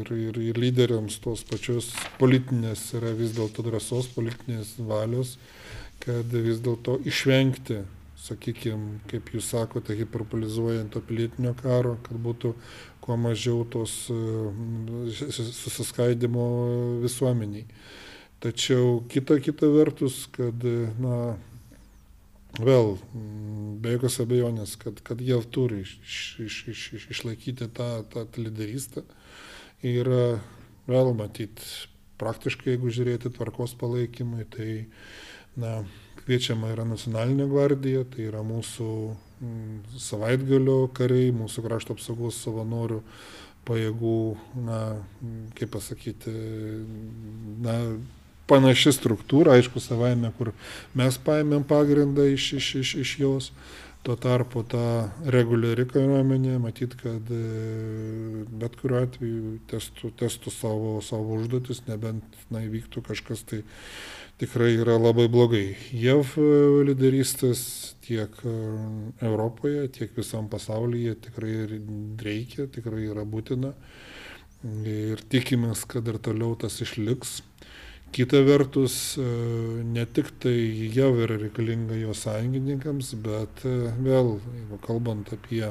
[0.00, 5.36] ir, ir, ir lyderiams tos pačios politinės yra vis dėlto drąsos, politinės valios,
[6.02, 7.84] kad vis dėlto išvengti,
[8.22, 12.56] sakykime, kaip jūs sakote, hiperbolizuojant to pilietinio karo, kad būtų
[13.02, 14.22] kuo mažiau tos e,
[15.14, 16.48] susiskaidimo
[17.06, 17.68] visuomeniai.
[18.42, 20.64] Tačiau kita, kita vertus, kad,
[20.98, 21.16] na,
[22.58, 22.96] vėl
[23.82, 25.94] be jokios abejonės, kad, kad jie turi iš,
[26.42, 29.04] iš, iš, iš, išlaikyti tą, tą lyderystę.
[29.86, 30.10] Ir
[30.90, 31.62] vėl matyti,
[32.18, 34.70] praktiškai jeigu žiūrėti tvarkos palaikymui, tai
[35.58, 35.82] na,
[36.22, 38.88] kviečiama yra nacionalinė gvardija, tai yra mūsų
[39.42, 43.00] mm, savaitgalio kariai, mūsų krašto apsaugos savanorių
[43.66, 44.18] pajėgų,
[44.66, 44.80] na,
[45.58, 46.34] kaip pasakyti,
[47.62, 47.76] na,
[48.52, 50.52] panaši struktūra, aišku, savaime, kur
[50.98, 53.54] mes paėmėm pagrindą iš, iš, iš, iš jos.
[54.02, 57.42] Tuo tarpu ta reguliari kariuomenė, matyt, kad e,
[58.58, 63.60] bet kuriuo atveju testų, testų savo, savo užduotis, nebent na, įvyktų kažkas tai
[64.42, 65.76] tikrai yra labai blogai.
[65.94, 66.48] JAV e,
[66.88, 67.62] lyderystės
[68.02, 68.56] tiek e,
[69.22, 71.54] Europoje, tiek visam pasaulyje tikrai
[72.26, 73.70] reikia, tikrai yra būtina.
[74.82, 77.38] Ir tikimės, kad ir toliau tas išliks.
[78.12, 79.22] Kita vertus, e,
[79.88, 83.72] ne tik tai jav yra reikalinga jo sąjungininkams, bet e,
[84.04, 85.70] vėl, jeigu kalbant apie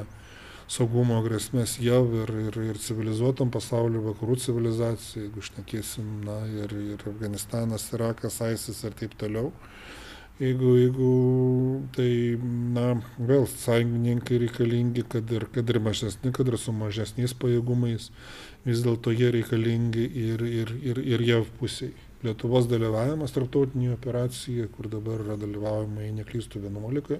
[0.66, 7.06] saugumo grėsmės jav ir, ir, ir civilizuotam pasauliu, vakarų civilizacijai, jeigu išnekėsim, na, ir, ir
[7.12, 9.52] Afganistanas, Irakas, ISIS ir taip toliau,
[10.42, 11.14] jeigu, jeigu
[11.94, 12.12] tai,
[12.74, 12.88] na,
[13.22, 18.10] vėl sąjungininkai reikalingi, kad ir, kad ir mažesni, kad ir su mažesniais pajėgumais,
[18.66, 21.94] vis dėlto jie reikalingi ir, ir, ir, ir jav pusiai.
[22.22, 27.18] Lietuvos dalyvavimas tarptautinėje operacijoje, kur dabar yra dalyvaujama, jei neklystų 11,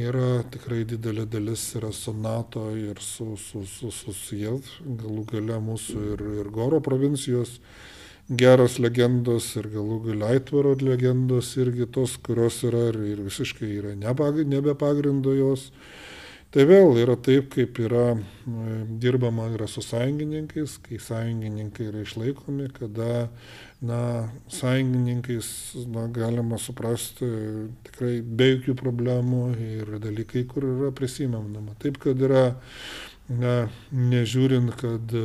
[0.00, 4.66] yra tikrai didelė dalis yra su NATO ir su, su, su, su, su JAV,
[4.98, 7.60] galų gale mūsų ir, ir Goro provincijos
[8.30, 13.96] geros legendos ir galų gale Aitvaro legendos irgi tos, kurios yra ir, ir visiškai yra
[13.98, 15.70] nebe pagrindo jos.
[16.50, 18.16] Tai vėl yra taip, kaip yra
[18.98, 23.28] dirbama yra su sąjungininkais, kai sąjungininkai yra išlaikomi, kada
[23.82, 27.28] na, sąjungininkais na, galima suprasti
[27.86, 31.76] tikrai be jokių problemų ir dalykai, kur yra prisimamama.
[31.80, 32.44] Taip, kad yra,
[33.28, 33.54] na,
[33.92, 35.16] nežiūrint, kad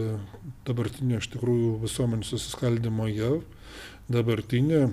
[0.67, 3.41] dabartinė iš tikrųjų visuomenės susiskaldimo jav,
[4.11, 4.87] dabartinė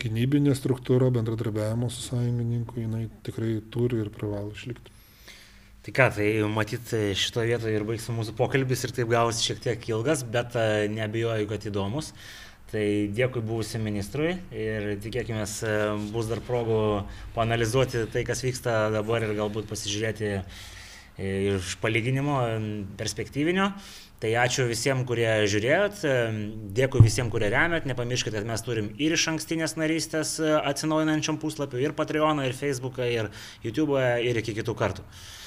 [0.00, 4.96] gynybinė struktūra bendradarbiavimo su sąjungininku, jinai tikrai turi ir privalo išlikti.
[5.80, 9.86] Tai ką, tai matyt šitoje vietoje ir baigsim mūsų pokalbis ir taip gavosi šiek tiek
[9.88, 12.10] ilgas, bet e, neabejoju, kad įdomus.
[12.70, 15.42] Tai dėkui buvusiam ministrui ir tikėkime
[16.14, 16.82] bus dar progų
[17.34, 20.42] panalizuoti tai, kas vyksta dabar ir galbūt pasižiūrėti e,
[21.56, 22.36] iš palyginimo
[23.00, 23.72] perspektyvinio.
[24.20, 26.02] Tai ačiū visiems, kurie žiūrėjot,
[26.76, 31.96] dėkui visiems, kurie remiat, nepamirškite, kad mes turim ir iš ankstinės narystės atsinaujinančiam puslapiu, ir
[31.96, 33.30] Patreoną, ir Facebooką, ir
[33.64, 35.06] YouTube'ą, ir iki kitų kartų.